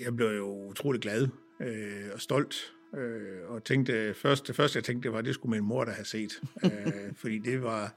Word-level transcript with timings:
Jeg 0.00 0.16
blev 0.16 0.28
jo 0.28 0.68
utrolig 0.68 1.00
glad 1.00 1.28
øh, 1.60 2.10
og 2.14 2.20
stolt, 2.20 2.74
øh, 2.96 3.50
og 3.50 3.64
tænkte, 3.64 4.14
først, 4.14 4.46
det 4.46 4.56
første 4.56 4.76
jeg 4.76 4.84
tænkte, 4.84 5.06
det 5.06 5.12
var, 5.12 5.18
at 5.18 5.24
det 5.24 5.34
skulle 5.34 5.50
min 5.50 5.68
mor 5.68 5.84
der 5.84 5.92
have 5.92 6.04
set, 6.04 6.40
øh, 6.64 6.70
fordi 7.16 7.38
det 7.38 7.62
var, 7.62 7.94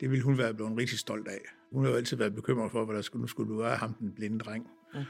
det 0.00 0.10
ville 0.10 0.24
hun 0.24 0.38
være 0.38 0.54
blevet 0.54 0.78
rigtig 0.78 0.98
stolt 0.98 1.28
af. 1.28 1.40
Hun 1.72 1.84
har 1.84 1.90
jo 1.90 1.96
altid 1.96 2.16
været 2.16 2.34
bekymret 2.34 2.72
for, 2.72 2.84
hvad 2.84 2.96
der 2.96 3.02
skulle, 3.02 3.20
nu 3.20 3.26
skulle 3.26 3.58
være 3.58 3.76
ham, 3.76 3.94
den 3.94 4.12
blinde 4.12 4.38
dreng. 4.38 4.66
Ja. 4.94 5.04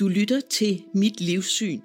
Du 0.00 0.08
lytter 0.08 0.40
til 0.40 0.82
Mit 0.94 1.20
Livssyn, 1.20 1.80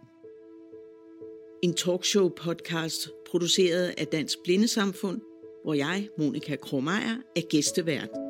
en 1.63 1.73
talkshow-podcast 1.79 3.29
produceret 3.32 3.93
af 3.97 4.07
Dansk 4.07 4.38
Blindesamfund, 4.43 5.21
hvor 5.63 5.73
jeg, 5.73 6.09
Monika 6.18 6.55
Kromeyer, 6.55 7.18
er 7.36 7.41
gæstevært. 7.50 8.24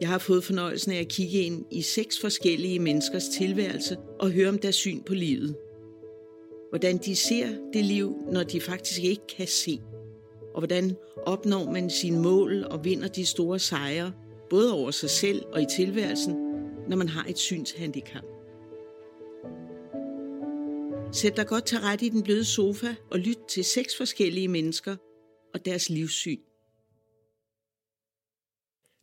Jeg 0.00 0.08
har 0.08 0.18
fået 0.18 0.44
fornøjelsen 0.44 0.92
af 0.92 1.00
at 1.00 1.08
kigge 1.08 1.38
ind 1.38 1.64
i 1.70 1.82
seks 1.82 2.20
forskellige 2.20 2.78
menneskers 2.78 3.28
tilværelse 3.28 3.96
og 4.20 4.30
høre 4.30 4.48
om 4.48 4.58
deres 4.58 4.74
syn 4.74 5.02
på 5.02 5.14
livet. 5.14 5.56
Hvordan 6.68 6.98
de 6.98 7.16
ser 7.16 7.48
det 7.72 7.84
liv, 7.84 8.16
når 8.32 8.42
de 8.42 8.60
faktisk 8.60 9.02
ikke 9.02 9.26
kan 9.36 9.46
se. 9.46 9.80
Og 10.54 10.60
hvordan 10.60 10.96
opnår 11.26 11.72
man 11.72 11.90
sine 11.90 12.20
mål 12.20 12.64
og 12.64 12.84
vinder 12.84 13.08
de 13.08 13.26
store 13.26 13.58
sejre, 13.58 14.12
både 14.50 14.74
over 14.74 14.90
sig 14.90 15.10
selv 15.10 15.42
og 15.52 15.62
i 15.62 15.66
tilværelsen, 15.76 16.34
når 16.88 16.96
man 16.96 17.08
har 17.08 17.26
et 17.28 17.38
synshandicap. 17.38 18.24
Sæt 21.12 21.36
dig 21.36 21.46
godt 21.46 21.64
til 21.66 21.78
ret 21.78 22.02
i 22.02 22.08
den 22.08 22.22
bløde 22.22 22.44
sofa 22.44 22.94
og 23.10 23.18
lyt 23.18 23.38
til 23.48 23.64
seks 23.64 23.96
forskellige 23.96 24.48
mennesker 24.48 24.96
og 25.54 25.64
deres 25.64 25.90
livssyn. 25.90 26.38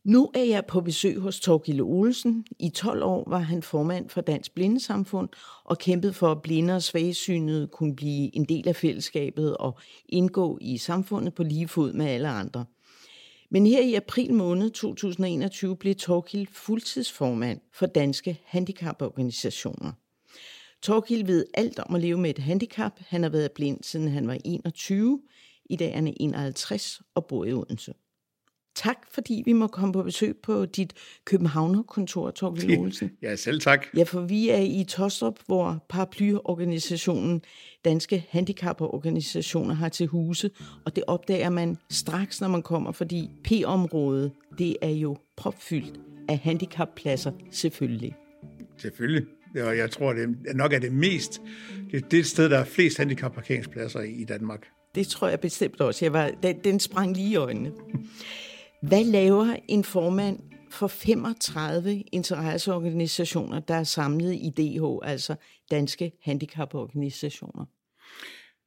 Nu 0.06 0.30
er 0.34 0.42
jeg 0.42 0.66
på 0.66 0.80
besøg 0.80 1.18
hos 1.18 1.40
Torgilde 1.40 1.82
Olsen. 1.82 2.46
I 2.58 2.68
12 2.68 3.02
år 3.02 3.30
var 3.30 3.38
han 3.38 3.62
formand 3.62 4.08
for 4.08 4.20
Dansk 4.20 4.54
Blindesamfund 4.54 5.28
og 5.64 5.78
kæmpede 5.78 6.12
for, 6.12 6.32
at 6.32 6.42
blinde 6.42 6.74
og 6.74 6.82
svagsynede 6.82 7.66
kunne 7.66 7.96
blive 7.96 8.36
en 8.36 8.44
del 8.44 8.68
af 8.68 8.76
fællesskabet 8.76 9.56
og 9.56 9.78
indgå 10.08 10.58
i 10.60 10.78
samfundet 10.78 11.34
på 11.34 11.42
lige 11.42 11.68
fod 11.68 11.92
med 11.92 12.06
alle 12.06 12.28
andre. 12.28 12.64
Men 13.50 13.66
her 13.66 13.80
i 13.80 13.94
april 13.94 14.34
måned 14.34 14.70
2021 14.70 15.76
blev 15.76 15.94
Torgild 15.94 16.46
fuldtidsformand 16.52 17.60
for 17.72 17.86
Danske 17.86 18.40
Handicaporganisationer. 18.44 19.92
Torgild 20.82 21.26
ved 21.26 21.46
alt 21.54 21.78
om 21.78 21.94
at 21.94 22.00
leve 22.00 22.18
med 22.18 22.30
et 22.30 22.38
handicap. 22.38 22.92
Han 23.08 23.22
har 23.22 23.30
været 23.30 23.52
blind 23.52 23.82
siden 23.82 24.08
han 24.08 24.28
var 24.28 24.38
21. 24.44 25.20
I 25.70 25.76
dag 25.76 25.90
er 25.90 25.94
han 25.94 26.16
51 26.20 27.00
og 27.14 27.26
bor 27.26 27.44
i 27.44 27.52
Odense. 27.52 27.92
Tak, 28.76 28.96
fordi 29.10 29.42
vi 29.44 29.52
må 29.52 29.66
komme 29.66 29.92
på 29.92 30.02
besøg 30.02 30.36
på 30.42 30.66
dit 30.66 30.92
Københavner-kontor, 31.24 32.30
Torgild 32.30 32.78
Olsen. 32.80 33.10
Ja, 33.22 33.36
selv 33.36 33.60
tak. 33.60 33.86
Ja, 33.96 34.02
for 34.02 34.20
vi 34.20 34.50
er 34.50 34.58
i 34.58 34.84
Tostrup, 34.88 35.38
hvor 35.46 35.84
paraplyorganisationen 35.88 37.42
Danske 37.84 38.26
Handicaporganisationer 38.28 39.74
har 39.74 39.88
til 39.88 40.06
huse, 40.06 40.50
og 40.84 40.96
det 40.96 41.04
opdager 41.06 41.50
man 41.50 41.76
straks, 41.90 42.40
når 42.40 42.48
man 42.48 42.62
kommer, 42.62 42.92
fordi 42.92 43.30
P-området, 43.44 44.32
det 44.58 44.76
er 44.82 44.90
jo 44.90 45.16
propfyldt 45.36 46.00
af 46.28 46.38
handicappladser, 46.38 47.32
selvfølgelig. 47.50 48.14
Selvfølgelig. 48.78 49.26
Og 49.54 49.76
jeg 49.76 49.90
tror, 49.90 50.12
det 50.12 50.36
er 50.48 50.54
nok 50.54 50.72
er 50.72 50.78
det 50.78 50.92
mest, 50.92 51.40
det 51.90 52.04
er 52.04 52.08
det 52.08 52.26
sted, 52.26 52.50
der 52.50 52.58
er 52.58 52.64
flest 52.64 52.98
handicapparkeringspladser 52.98 54.00
i 54.00 54.24
Danmark. 54.24 54.66
Det 54.94 55.06
tror 55.06 55.28
jeg 55.28 55.40
bestemt 55.40 55.80
også. 55.80 56.04
Jeg 56.04 56.12
var, 56.12 56.30
den, 56.42 56.58
den 56.64 56.80
sprang 56.80 57.16
lige 57.16 57.30
i 57.30 57.36
øjnene. 57.36 57.72
Hvad 58.82 59.04
laver 59.04 59.56
en 59.68 59.84
formand 59.84 60.38
for 60.70 60.86
35 60.86 62.00
interesseorganisationer, 62.00 63.60
der 63.60 63.74
er 63.74 63.84
samlet 63.84 64.34
i 64.34 64.50
DH, 64.56 65.08
altså 65.08 65.34
Danske 65.70 66.12
Handicaporganisationer? 66.22 67.64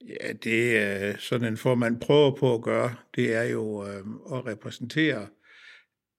Ja, 0.07 0.33
det 0.33 0.77
er 0.77 1.17
sådan 1.17 1.47
en 1.47 1.58
formand 1.58 2.02
prøver 2.02 2.36
på 2.36 2.53
at 2.53 2.61
gøre, 2.61 2.95
det 3.15 3.36
er 3.36 3.43
jo 3.43 3.87
øh, 3.87 3.97
at 4.33 4.45
repræsentere 4.45 5.27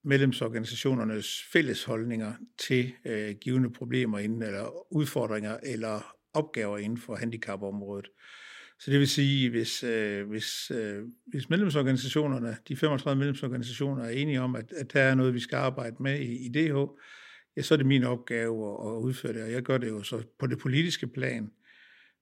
medlemsorganisationernes 0.05 1.43
fælles 1.53 1.85
holdninger 1.85 2.33
til 2.59 2.93
øh, 3.05 3.35
givende 3.41 3.71
problemer 3.73 4.19
inden, 4.19 4.43
eller 4.43 4.93
udfordringer 4.93 5.57
eller 5.63 6.17
opgaver 6.35 6.79
inden 6.79 6.99
for 6.99 7.15
handicapområdet. 7.15 8.09
Så 8.81 8.91
det 8.91 9.01
vil 9.01 9.09
sige, 9.09 9.51
hvis, 9.51 9.83
øh, 9.83 10.29
hvis, 10.29 10.71
øh, 10.71 11.05
hvis 11.27 11.51
medlemsorganisationerne, 11.51 12.57
de 12.69 12.77
35 12.77 13.19
medlemsorganisationer 13.19 14.05
er 14.05 14.11
enige 14.11 14.41
om, 14.41 14.57
at, 14.57 14.73
at 14.73 14.93
der 14.93 15.01
er 15.01 15.15
noget, 15.15 15.35
vi 15.35 15.41
skal 15.41 15.57
arbejde 15.57 15.97
med 16.01 16.21
i, 16.21 16.47
i 16.47 16.49
DH, 16.49 16.77
ja, 17.57 17.63
så 17.63 17.75
er 17.75 17.77
det 17.77 17.87
min 17.87 18.05
opgave 18.05 18.69
at, 18.71 18.97
at 18.97 19.01
udføre 19.01 19.33
det, 19.33 19.43
og 19.43 19.53
jeg 19.53 19.63
gør 19.63 19.79
det 19.79 19.89
jo 19.89 20.03
så 20.03 20.23
på 20.39 20.47
det 20.47 20.59
politiske 20.59 21.07
plan, 21.07 21.51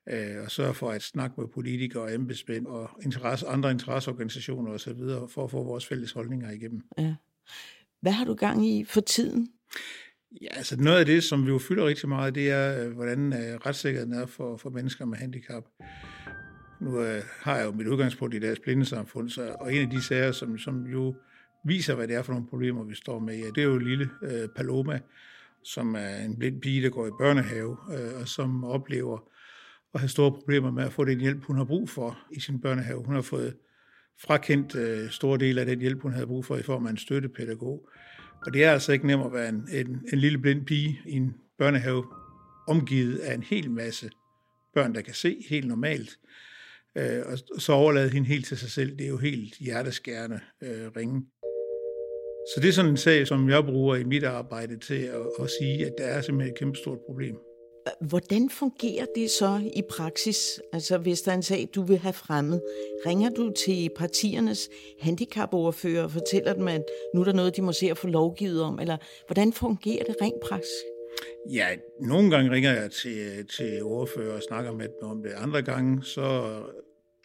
øh, 0.09 0.43
og 0.45 0.51
sørge 0.51 0.75
for 0.75 0.91
at 0.91 1.03
snakke 1.03 1.41
med 1.41 1.49
politikere 1.55 2.03
og 2.03 2.15
embedsmænd 2.15 2.67
og 2.67 2.91
interesse, 3.05 3.47
andre 3.47 3.71
interesseorganisationer 3.71 4.73
osv., 4.73 4.99
for 5.29 5.45
at 5.45 5.51
få 5.51 5.65
vores 5.65 5.87
fælles 5.87 6.13
holdninger 6.13 6.51
igennem. 6.51 6.83
Ja. 6.99 7.15
Hvad 8.01 8.13
har 8.13 8.25
du 8.25 8.35
gang 8.35 8.69
i 8.69 8.85
for 8.85 9.01
tiden? 9.01 9.49
Ja, 10.43 10.49
altså 10.51 10.77
noget 10.77 10.99
af 10.99 11.07
det, 11.07 11.25
som 11.25 11.47
vi 11.47 11.51
jo 11.51 11.59
fylder 11.59 11.87
rigtig 11.87 12.09
meget, 12.09 12.35
det 12.35 12.51
er, 12.51 12.85
øh, 12.85 12.93
hvordan 12.93 13.33
øh, 13.33 13.57
retssikkerheden 13.67 14.13
er 14.13 14.27
for, 14.27 14.57
for 14.57 14.71
mennesker 14.71 15.05
med 15.05 15.19
handicap. 15.19 15.65
Nu 16.81 17.03
øh, 17.03 17.23
har 17.41 17.57
jeg 17.57 17.67
jo 17.67 17.73
mit 17.73 17.87
udgangspunkt 17.87 18.35
i 18.35 18.39
deres 18.39 18.59
blindesamfund, 18.59 19.31
så, 19.31 19.57
og 19.61 19.75
en 19.75 19.83
af 19.83 19.91
de 19.91 20.03
sager, 20.03 20.33
som, 20.33 20.59
som 20.59 20.87
jo 20.87 21.15
viser, 21.65 21.95
hvad 21.95 22.09
det 22.09 22.17
er 22.17 22.23
for 22.23 22.33
nogle 22.33 22.49
problemer, 22.49 22.85
vi 22.85 22.95
står 22.95 23.19
med, 23.19 23.39
ja, 23.39 23.47
det 23.47 23.59
er 23.59 23.63
jo 23.63 23.79
lille 23.79 24.11
øh, 24.23 24.49
Paloma, 24.57 25.01
som 25.65 25.95
er 25.95 26.17
en 26.17 26.39
blind 26.39 26.61
pige, 26.61 26.83
der 26.83 26.91
går 26.91 27.07
i 27.07 27.11
børnehave, 27.19 27.77
øh, 27.93 28.21
og 28.21 28.29
som 28.29 28.65
oplever 28.65 29.19
at 29.95 30.01
have 30.01 30.09
store 30.09 30.33
problemer 30.33 30.71
med 30.71 30.85
at 30.85 30.93
få 30.93 31.05
den 31.05 31.21
hjælp, 31.21 31.45
hun 31.45 31.57
har 31.57 31.65
brug 31.65 31.89
for 31.89 32.19
i 32.31 32.41
sin 32.41 32.61
børnehave. 32.61 33.05
Hun 33.05 33.15
har 33.15 33.23
fået 33.23 33.57
frakendt 34.23 34.75
øh, 34.75 35.11
store 35.11 35.39
dele 35.39 35.61
af 35.61 35.67
den 35.67 35.81
hjælp, 35.81 36.03
hun 36.03 36.13
havde 36.13 36.27
brug 36.27 36.45
for 36.45 36.57
i 36.57 36.63
form 36.63 36.87
af 36.87 36.91
en 36.91 36.97
støttepædagog. 36.97 37.89
Og 38.47 38.53
det 38.55 38.65
er 38.65 38.73
altså 38.73 38.93
ikke 38.93 39.07
nemt 39.07 39.27
at 39.27 39.33
være 39.33 39.49
en, 39.49 39.69
en, 39.73 40.03
en 40.13 40.19
lille 40.19 40.39
blind 40.39 40.67
pige 40.67 41.01
i 41.07 41.13
en 41.13 41.35
børnehave, 41.59 42.05
omgivet 42.69 43.19
af 43.19 43.35
en 43.35 43.43
hel 43.43 43.71
masse 43.71 44.11
børn, 44.75 44.95
der 44.95 45.01
kan 45.01 45.15
se 45.15 45.45
helt 45.49 45.69
normalt. 45.69 46.19
Øh, 46.99 47.23
og 47.27 47.61
så 47.61 47.73
overlade 47.73 48.11
hende 48.11 48.29
helt 48.29 48.47
til 48.47 48.59
sig 48.59 48.71
selv, 48.71 48.97
det 48.97 49.05
er 49.05 49.09
jo 49.09 49.17
helt 49.17 49.55
hjerteskærende 49.55 50.41
øh, 50.63 50.87
ringe. 50.97 51.23
Så 52.55 52.61
det 52.61 52.69
er 52.69 52.73
sådan 52.73 52.91
en 52.91 52.97
sag, 52.97 53.27
som 53.27 53.51
jeg 53.51 53.65
bruger 53.65 53.97
i 53.97 54.05
mit 54.05 54.25
arbejde 54.25 54.79
til 54.79 55.03
at, 55.03 55.27
at 55.41 55.51
sige, 55.61 55.87
at 55.87 55.93
der 55.99 56.05
er 56.05 56.21
simpelthen 56.21 56.53
et 56.53 56.59
kæmpe 56.59 56.79
stort 56.79 56.99
problem. 57.07 57.37
Hvordan 58.01 58.51
fungerer 58.51 59.07
det 59.15 59.31
så 59.31 59.61
i 59.77 59.83
praksis? 59.91 60.61
Altså 60.73 60.99
hvis 60.99 61.23
der 61.23 61.33
er 61.33 61.37
en 61.37 61.43
sag, 61.43 61.69
du 61.75 61.83
vil 61.83 61.99
have 61.99 62.13
fremmet, 62.13 62.63
ringer 63.07 63.31
du 63.31 63.53
til 63.65 63.91
partiernes 63.97 64.69
handicapoverfører 65.01 66.03
og 66.03 66.11
fortæller 66.11 66.53
dem, 66.53 66.69
at 66.69 66.85
nu 67.15 67.21
er 67.21 67.25
der 67.25 67.33
noget, 67.33 67.57
de 67.57 67.63
må 67.63 67.73
se 67.73 67.91
at 67.91 67.99
få 67.99 68.07
lovgivet 68.07 68.63
om? 68.63 68.79
Eller 68.79 68.97
hvordan 69.27 69.53
fungerer 69.53 70.05
det 70.05 70.17
rent 70.23 70.41
praksis? 70.49 70.83
Ja, 71.53 71.67
nogle 72.01 72.31
gange 72.31 72.51
ringer 72.51 72.73
jeg 72.73 72.91
til, 72.91 73.47
til 73.57 73.83
ordfører 73.83 74.37
og 74.37 74.43
snakker 74.43 74.73
med 74.73 74.89
dem 74.89 75.09
om 75.11 75.23
det. 75.23 75.33
Andre 75.37 75.63
gange, 75.63 76.05
så 76.05 76.51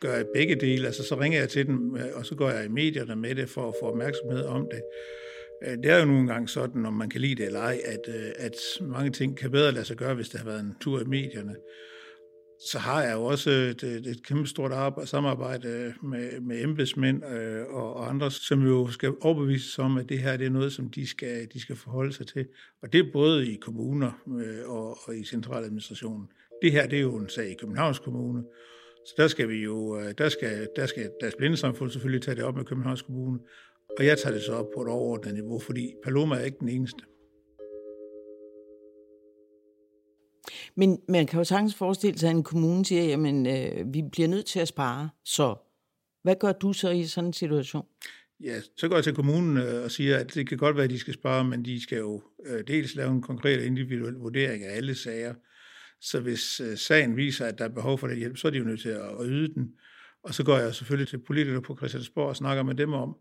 gør 0.03 0.15
jeg 0.15 0.25
begge 0.35 0.55
dele. 0.55 0.85
Altså, 0.85 1.03
så 1.03 1.19
ringer 1.19 1.39
jeg 1.39 1.49
til 1.49 1.67
dem, 1.67 1.95
øh, 1.95 2.05
og 2.13 2.25
så 2.25 2.35
går 2.35 2.49
jeg 2.49 2.65
i 2.65 2.69
medierne 2.69 3.15
med 3.15 3.35
det 3.35 3.49
for 3.49 3.67
at 3.67 3.73
få 3.81 3.85
opmærksomhed 3.85 4.45
om 4.45 4.67
det. 4.71 4.81
Øh, 5.65 5.77
det 5.77 5.85
er 5.91 5.99
jo 5.99 6.05
nogle 6.05 6.27
gange 6.27 6.47
sådan, 6.47 6.85
om 6.85 6.93
man 6.93 7.09
kan 7.09 7.21
lide 7.21 7.35
det 7.35 7.45
eller 7.45 7.59
ej, 7.59 7.79
at, 7.85 8.15
øh, 8.15 8.31
at 8.37 8.55
mange 8.81 9.11
ting 9.11 9.37
kan 9.37 9.51
bedre 9.51 9.71
lade 9.71 9.85
sig 9.85 9.97
gøre, 9.97 10.15
hvis 10.15 10.29
det 10.29 10.39
har 10.39 10.49
været 10.49 10.59
en 10.59 10.75
tur 10.81 11.01
i 11.01 11.05
medierne. 11.05 11.55
Så 12.71 12.79
har 12.79 13.03
jeg 13.03 13.13
jo 13.13 13.23
også 13.23 13.49
et, 13.49 13.83
et 13.83 14.25
kæmpe 14.25 14.47
stort 14.47 14.71
arbejde, 14.71 15.09
samarbejde 15.09 15.93
med, 16.03 16.39
med 16.41 16.63
embedsmænd 16.63 17.25
øh, 17.25 17.65
og, 17.69 17.93
og 17.93 18.09
andre, 18.09 18.31
som 18.31 18.67
jo 18.67 18.87
skal 18.87 19.13
overbevises 19.21 19.79
om, 19.79 19.97
at 19.97 20.09
det 20.09 20.19
her 20.19 20.37
det 20.37 20.45
er 20.45 20.51
noget, 20.51 20.73
som 20.73 20.89
de 20.89 21.07
skal, 21.07 21.47
de 21.53 21.59
skal 21.59 21.75
forholde 21.75 22.13
sig 22.13 22.27
til. 22.27 22.47
Og 22.81 22.93
det 22.93 22.99
er 22.99 23.11
både 23.13 23.51
i 23.51 23.55
kommuner 23.55 24.11
øh, 24.39 24.69
og, 24.69 24.97
og 25.03 25.17
i 25.17 25.25
centraladministrationen. 25.25 26.27
Det 26.61 26.71
her 26.71 26.87
det 26.87 26.97
er 26.97 27.01
jo 27.01 27.15
en 27.15 27.29
sag 27.29 27.51
i 27.51 27.55
Københavns 27.59 27.99
Kommune, 27.99 28.43
så 29.05 29.13
der 29.17 29.27
skal 29.27 29.49
vi 29.49 29.63
jo, 29.63 29.99
øh, 29.99 30.13
der 30.17 30.29
skal, 30.29 30.67
der 30.75 30.85
skal 30.85 31.11
deres 31.21 31.35
blindesamfund 31.35 31.89
selvfølgelig 31.89 32.21
tage 32.21 32.35
det 32.35 32.43
op 32.43 32.55
med 32.55 32.65
Københavns 32.65 33.01
Kommune, 33.01 33.39
og 33.97 34.05
jeg 34.05 34.17
tager 34.17 34.33
det 34.33 34.43
så 34.43 34.53
op 34.53 34.65
på 34.75 34.81
et 34.81 34.87
overordnet 34.87 35.33
niveau, 35.33 35.59
fordi 35.59 35.93
Paloma 36.03 36.35
er 36.35 36.43
ikke 36.43 36.57
den 36.59 36.69
eneste. 36.69 37.03
Men 40.75 41.01
man 41.07 41.27
kan 41.27 41.39
jo 41.39 41.43
sagtens 41.43 41.75
forestille 41.75 42.19
sig, 42.19 42.29
at 42.29 42.35
en 42.35 42.43
kommune 42.43 42.85
siger, 42.85 43.03
jamen 43.03 43.45
øh, 43.45 43.93
vi 43.93 44.01
bliver 44.11 44.27
nødt 44.27 44.45
til 44.45 44.59
at 44.59 44.67
spare, 44.67 45.09
så 45.25 45.55
hvad 46.23 46.35
gør 46.35 46.51
du 46.51 46.73
så 46.73 46.89
i 46.89 47.03
sådan 47.03 47.27
en 47.27 47.33
situation? 47.33 47.85
Ja, 48.43 48.61
så 48.77 48.87
går 48.87 48.95
jeg 48.95 49.03
til 49.03 49.13
kommunen 49.13 49.57
øh, 49.57 49.83
og 49.83 49.91
siger, 49.91 50.17
at 50.17 50.33
det 50.33 50.49
kan 50.49 50.57
godt 50.57 50.75
være, 50.75 50.83
at 50.83 50.89
de 50.89 50.99
skal 50.99 51.13
spare, 51.13 51.43
men 51.43 51.65
de 51.65 51.83
skal 51.83 51.97
jo 51.97 52.21
øh, 52.45 52.63
dels 52.67 52.95
lave 52.95 53.11
en 53.11 53.21
konkret 53.21 53.61
individuel 53.61 54.13
vurdering 54.13 54.63
af 54.63 54.75
alle 54.75 54.95
sager. 54.95 55.33
Så 56.03 56.19
hvis 56.19 56.59
øh, 56.59 56.77
sagen 56.77 57.17
viser, 57.17 57.45
at 57.45 57.57
der 57.57 57.65
er 57.65 57.69
behov 57.69 57.97
for 57.97 58.07
den 58.07 58.17
hjælp, 58.17 58.37
så 58.37 58.47
er 58.47 58.51
de 58.51 58.57
jo 58.57 58.63
nødt 58.63 58.81
til 58.81 58.89
at, 58.89 59.09
yde 59.25 59.53
den. 59.53 59.71
Og 60.23 60.33
så 60.33 60.43
går 60.43 60.57
jeg 60.57 60.75
selvfølgelig 60.75 61.07
til 61.07 61.17
politikere 61.17 61.61
på 61.61 61.75
Christiansborg 61.77 62.27
og 62.27 62.35
snakker 62.35 62.63
med 62.63 62.75
dem 62.75 62.93
om, 62.93 63.15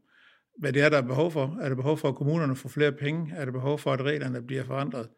hvad 0.58 0.72
det 0.72 0.82
er, 0.82 0.88
der 0.88 0.98
er 0.98 1.06
behov 1.06 1.30
for. 1.30 1.58
Er 1.60 1.68
der 1.68 1.76
behov 1.76 1.98
for, 1.98 2.08
at 2.08 2.14
kommunerne 2.14 2.56
får 2.56 2.68
flere 2.68 2.92
penge? 2.92 3.32
Er 3.36 3.44
der 3.44 3.52
behov 3.52 3.78
for, 3.78 3.92
at 3.92 4.02
reglerne 4.02 4.42
bliver 4.42 4.64
forandret? 4.64 5.08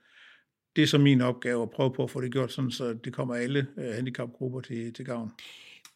det 0.77 0.83
er 0.83 0.87
så 0.87 0.99
min 0.99 1.21
opgave 1.21 1.63
at 1.63 1.71
prøve 1.71 1.93
på 1.93 2.05
at 2.05 2.11
få 2.11 2.21
det 2.21 2.33
gjort 2.33 2.53
sådan, 2.53 2.71
så 2.71 2.93
det 3.05 3.13
kommer 3.13 3.35
alle 3.35 3.67
øh, 3.79 3.95
handicapgrupper 3.95 4.61
til, 4.61 4.93
til 4.93 5.05
gavn. 5.05 5.31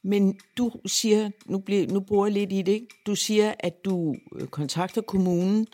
Men 0.03 0.41
du 0.59 0.73
siger, 0.87 1.31
nu, 1.47 1.59
bliver, 1.59 1.87
nu 1.87 2.01
bruger 2.01 2.27
jeg 2.27 2.33
lidt 2.33 2.53
i 2.53 2.63
det, 2.63 2.87
du 3.07 3.15
siger, 3.15 3.55
at 3.61 3.85
du 3.85 4.15
øh, 4.41 4.47
kontakter 4.47 5.03
kommunen, 5.03 5.67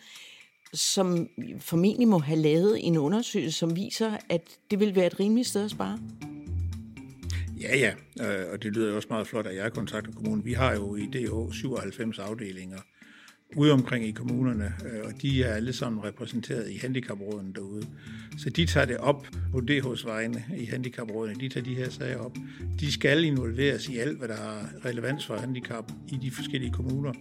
som 0.74 1.28
formentlig 1.58 2.08
må 2.08 2.18
have 2.18 2.38
lavet 2.38 2.86
en 2.86 2.96
undersøgelse, 2.96 3.58
som 3.58 3.76
viser, 3.76 4.16
at 4.28 4.42
det 4.70 4.80
vil 4.80 4.94
være 4.94 5.06
et 5.06 5.20
rimeligt 5.20 5.48
sted 5.48 5.64
at 5.64 5.70
spare. 5.70 5.98
Ja, 7.60 7.76
ja, 7.76 7.92
øh, 8.20 8.52
og 8.52 8.62
det 8.62 8.72
lyder 8.72 8.90
jo 8.90 8.96
også 8.96 9.08
meget 9.10 9.26
flot, 9.26 9.46
at 9.46 9.56
jeg 9.56 9.72
kontakter 9.72 10.12
kommunen. 10.12 10.44
Vi 10.44 10.52
har 10.52 10.74
jo 10.74 10.96
i 10.96 11.06
DH 11.06 11.52
97 11.52 12.18
afdelinger 12.18 12.78
ude 13.56 13.72
omkring 13.72 14.04
i 14.06 14.10
kommunerne, 14.10 14.72
øh, 14.84 15.00
og 15.04 15.22
de 15.22 15.42
er 15.42 15.54
alle 15.54 15.72
sammen 15.72 16.04
repræsenteret 16.04 16.70
i 16.70 16.76
handicapråden 16.76 17.52
derude. 17.52 17.86
Så 18.38 18.50
de 18.50 18.66
tager 18.66 18.86
det 18.86 18.96
op 18.96 19.26
på 19.52 19.62
DH's 19.70 20.06
vegne 20.06 20.44
i 20.56 20.64
handicaprådene. 20.64 21.40
De 21.40 21.48
tager 21.48 21.64
de 21.64 21.74
her 21.74 21.90
sager 21.90 22.18
op. 22.18 22.36
De 22.80 22.92
skal 22.92 23.24
involveres 23.24 23.88
i 23.88 23.98
alt, 23.98 24.18
hvad 24.18 24.28
der 24.28 24.36
har 24.36 24.70
relevans 24.84 25.26
for 25.26 25.36
handicap 25.36 25.92
i 26.08 26.16
de 26.22 26.30
forskellige 26.30 26.72
kommuner. 26.72 27.12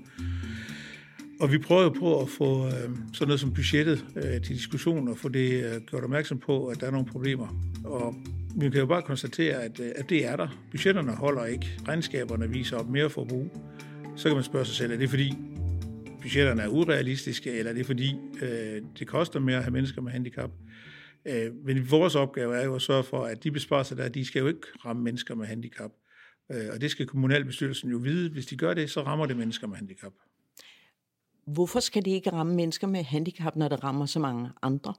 Og 1.39 1.51
vi 1.51 1.57
prøver 1.57 1.89
på 1.89 2.21
at 2.21 2.29
få 2.29 2.65
øh, 2.65 2.71
sådan 3.13 3.27
noget 3.27 3.39
som 3.39 3.53
budgettet 3.53 4.05
øh, 4.15 4.41
til 4.41 4.55
diskussion 4.55 5.07
og 5.07 5.17
få 5.17 5.29
det 5.29 5.63
øh, 5.63 5.81
gjort 5.81 6.03
opmærksom 6.03 6.37
på, 6.39 6.67
at 6.67 6.79
der 6.79 6.87
er 6.87 6.91
nogle 6.91 7.05
problemer. 7.05 7.47
Og 7.83 8.15
vi 8.55 8.69
kan 8.69 8.79
jo 8.79 8.85
bare 8.85 9.01
konstatere, 9.01 9.63
at, 9.63 9.79
øh, 9.79 9.91
at 9.95 10.09
det 10.09 10.25
er 10.25 10.35
der. 10.35 10.47
Budgetterne 10.71 11.11
holder 11.11 11.45
ikke. 11.45 11.79
Regnskaberne 11.87 12.49
viser 12.49 12.77
op 12.77 12.89
mere 12.89 13.09
forbrug. 13.09 13.57
Så 14.15 14.29
kan 14.29 14.35
man 14.35 14.43
spørge 14.43 14.65
sig 14.65 14.75
selv, 14.75 14.91
er 14.91 14.97
det 14.97 15.09
fordi 15.09 15.33
budgetterne 16.21 16.61
er 16.61 16.67
urealistiske, 16.67 17.51
eller 17.51 17.71
er 17.71 17.75
det 17.75 17.85
fordi 17.85 18.15
øh, 18.41 18.81
det 18.99 19.07
koster 19.07 19.39
mere 19.39 19.57
at 19.57 19.63
have 19.63 19.73
mennesker 19.73 20.01
med 20.01 20.11
handicap? 20.11 20.51
Øh, 21.27 21.51
men 21.65 21.91
vores 21.91 22.15
opgave 22.15 22.55
er 22.57 22.65
jo 22.65 22.75
at 22.75 22.81
sørge 22.81 23.03
for, 23.03 23.23
at 23.23 23.43
de 23.43 23.51
besparelser 23.51 23.95
der, 23.95 24.09
de 24.09 24.25
skal 24.25 24.39
jo 24.39 24.47
ikke 24.47 24.67
ramme 24.85 25.03
mennesker 25.03 25.35
med 25.35 25.45
handicap. 25.45 25.91
Øh, 26.51 26.65
og 26.73 26.81
det 26.81 26.91
skal 26.91 27.05
kommunalbestyrelsen 27.05 27.91
jo 27.91 27.97
vide. 27.97 28.29
Hvis 28.29 28.45
de 28.45 28.57
gør 28.57 28.73
det, 28.73 28.89
så 28.89 29.01
rammer 29.01 29.25
det 29.25 29.37
mennesker 29.37 29.67
med 29.67 29.75
handicap. 29.75 30.13
Hvorfor 31.47 31.79
skal 31.79 32.05
det 32.05 32.11
ikke 32.11 32.29
ramme 32.29 32.55
mennesker 32.55 32.87
med 32.87 33.03
handicap, 33.03 33.55
når 33.55 33.69
det 33.69 33.83
rammer 33.83 34.05
så 34.05 34.19
mange 34.19 34.49
andre? 34.61 34.93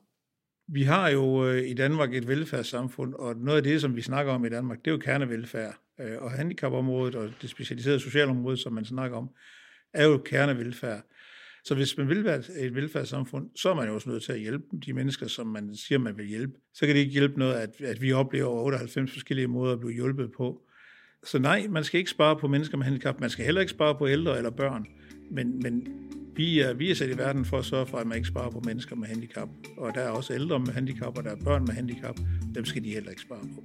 Vi 0.69 0.83
har 0.83 1.09
jo 1.09 1.47
øh, 1.47 1.69
i 1.69 1.75
Danmark 1.75 2.15
et 2.15 2.29
velfærdssamfund, 2.29 3.15
og 3.15 3.37
noget 3.37 3.57
af 3.57 3.63
det, 3.63 3.81
som 3.81 3.97
vi 3.97 4.03
snakker 4.03 4.33
om 4.33 4.45
i 4.45 4.49
Danmark, 4.49 4.79
det 4.79 4.87
er 4.87 4.93
jo 4.93 4.99
kernevelfærd. 4.99 5.75
Øh, 6.01 6.23
og 6.23 6.31
handicapområdet 6.31 7.15
og 7.15 7.31
det 7.43 7.51
specialiserede 7.51 8.01
socialområde, 8.01 8.57
som 8.57 8.73
man 8.73 8.85
snakker 8.85 9.17
om, 9.17 9.29
er 9.93 10.05
jo 10.05 10.19
kernevelfærd. 10.19 11.03
Så 11.65 11.75
hvis 11.75 11.99
man 11.99 12.09
vil 12.09 12.25
være 12.25 12.43
et 12.59 12.75
velfærdssamfund, 12.75 13.51
så 13.57 13.71
er 13.71 13.75
man 13.75 13.89
jo 13.89 13.95
også 13.95 14.09
nødt 14.09 14.23
til 14.23 14.33
at 14.33 14.41
hjælpe 14.41 14.65
de 14.87 14.93
mennesker, 14.93 15.27
som 15.27 15.47
man 15.47 15.77
siger, 15.77 15.99
man 15.99 16.19
vil 16.19 16.27
hjælpe. 16.27 16.55
Så 16.75 16.87
kan 16.87 16.95
det 16.95 17.01
ikke 17.01 17.13
hjælpe 17.13 17.39
noget, 17.39 17.55
at, 17.55 17.81
at 17.81 18.03
vi 18.03 18.13
oplever 18.13 18.49
98 18.49 19.13
forskellige 19.13 19.47
måder 19.47 19.73
at 19.73 19.81
blive 19.81 19.95
hjulpet 19.95 20.31
på. 20.37 20.63
Så 21.25 21.39
nej, 21.39 21.67
man 21.71 21.85
skal 21.85 21.99
ikke 21.99 22.11
spare 22.11 22.37
på 22.37 22.49
mennesker 22.49 22.77
med 22.77 22.85
handicap. 22.85 23.21
Man 23.21 23.31
skal 23.31 23.45
heller 23.45 23.61
ikke 23.61 23.71
spare 23.71 23.95
på 23.95 24.09
ældre 24.09 24.37
eller 24.37 24.51
børn. 24.51 24.87
Men, 25.35 25.59
men 25.63 25.89
vi 26.37 26.61
er, 26.61 26.73
vi 26.73 26.91
er 26.91 26.95
sat 26.95 27.11
i 27.11 27.19
verden 27.19 27.45
for 27.45 27.59
at 27.59 27.65
sørge 27.65 27.87
for, 27.87 27.99
at 27.99 28.07
man 28.07 28.17
ikke 28.17 28.29
sparer 28.29 28.51
på 28.51 28.61
mennesker 28.61 28.97
med 28.97 29.09
handicap. 29.09 29.49
Og 29.77 29.95
der 29.95 30.01
er 30.01 30.11
også 30.11 30.35
ældre 30.35 30.59
med 30.61 30.69
handicap, 30.73 31.19
og 31.19 31.25
der 31.25 31.31
er 31.31 31.45
børn 31.45 31.65
med 31.65 31.75
handicap. 31.75 32.17
Dem 32.55 32.65
skal 32.65 32.85
de 32.85 32.91
heller 32.91 33.11
ikke 33.11 33.23
spare 33.23 33.41
på. 33.55 33.65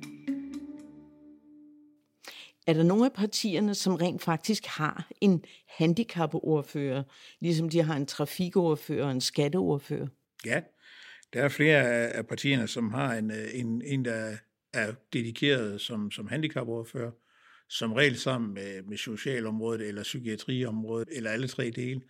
Er 2.68 2.74
der 2.74 2.84
nogle 2.84 3.06
af 3.06 3.14
partierne, 3.14 3.76
som 3.76 3.96
rent 3.96 4.22
faktisk 4.22 4.66
har 4.66 5.08
en 5.22 5.44
handicapordfører, 5.68 7.04
ligesom 7.40 7.70
de 7.70 7.82
har 7.82 7.96
en 7.96 8.06
trafikordfører 8.06 9.06
og 9.06 9.12
en 9.12 9.22
skatteordfører? 9.22 10.08
Ja, 10.46 10.62
der 11.34 11.44
er 11.44 11.50
flere 11.50 11.84
af 11.90 12.28
partierne, 12.28 12.68
som 12.68 12.94
har 12.94 13.14
en, 13.14 13.32
en, 13.54 13.82
en 13.86 14.06
der 14.06 14.38
er 14.74 14.94
dedikeret 15.14 15.82
som, 15.82 16.12
som 16.12 16.28
handicapordfører, 16.28 17.12
som 17.70 17.94
regel 17.94 18.18
sammen 18.18 18.54
med, 18.54 18.84
med 18.84 18.98
socialområdet 18.98 19.88
eller 19.88 20.04
psykiatriområdet, 20.04 21.08
eller 21.12 21.32
alle 21.32 21.48
tre 21.48 21.72
dele. 21.76 22.02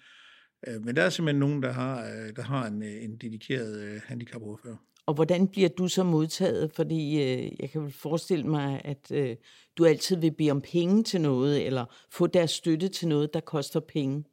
Øh, 0.68 0.86
men 0.86 0.96
der 0.96 1.04
er 1.04 1.10
simpelthen 1.10 1.40
nogen, 1.40 1.64
der 1.64 1.72
har, 1.72 2.04
øh, 2.04 2.36
der 2.36 2.42
har 2.42 2.68
en, 2.68 2.84
en 2.84 3.18
dedikeret 3.18 3.80
øh, 3.80 4.02
handicapordfører. 4.06 4.78
Og 5.06 5.14
hvordan 5.14 5.48
bliver 5.48 5.70
du 5.70 5.88
så 5.88 6.04
modtaget? 6.04 6.72
Fordi 6.76 7.22
øh, 7.22 7.52
jeg 7.60 7.70
kan 7.70 7.82
vel 7.82 7.92
forestille 7.92 8.48
mig, 8.48 8.82
at 8.86 9.12
øh, 9.12 9.36
du 9.78 9.86
altid 9.86 10.18
vil 10.18 10.32
bede 10.32 10.52
om 10.52 10.62
penge 10.62 11.04
til 11.04 11.22
noget, 11.22 11.66
eller 11.66 11.86
få 12.12 12.28
deres 12.28 12.52
støtte 12.52 12.88
til 12.88 13.08
noget, 13.08 13.34
der 13.34 13.40
koster 13.40 13.80
penge. 13.80 14.24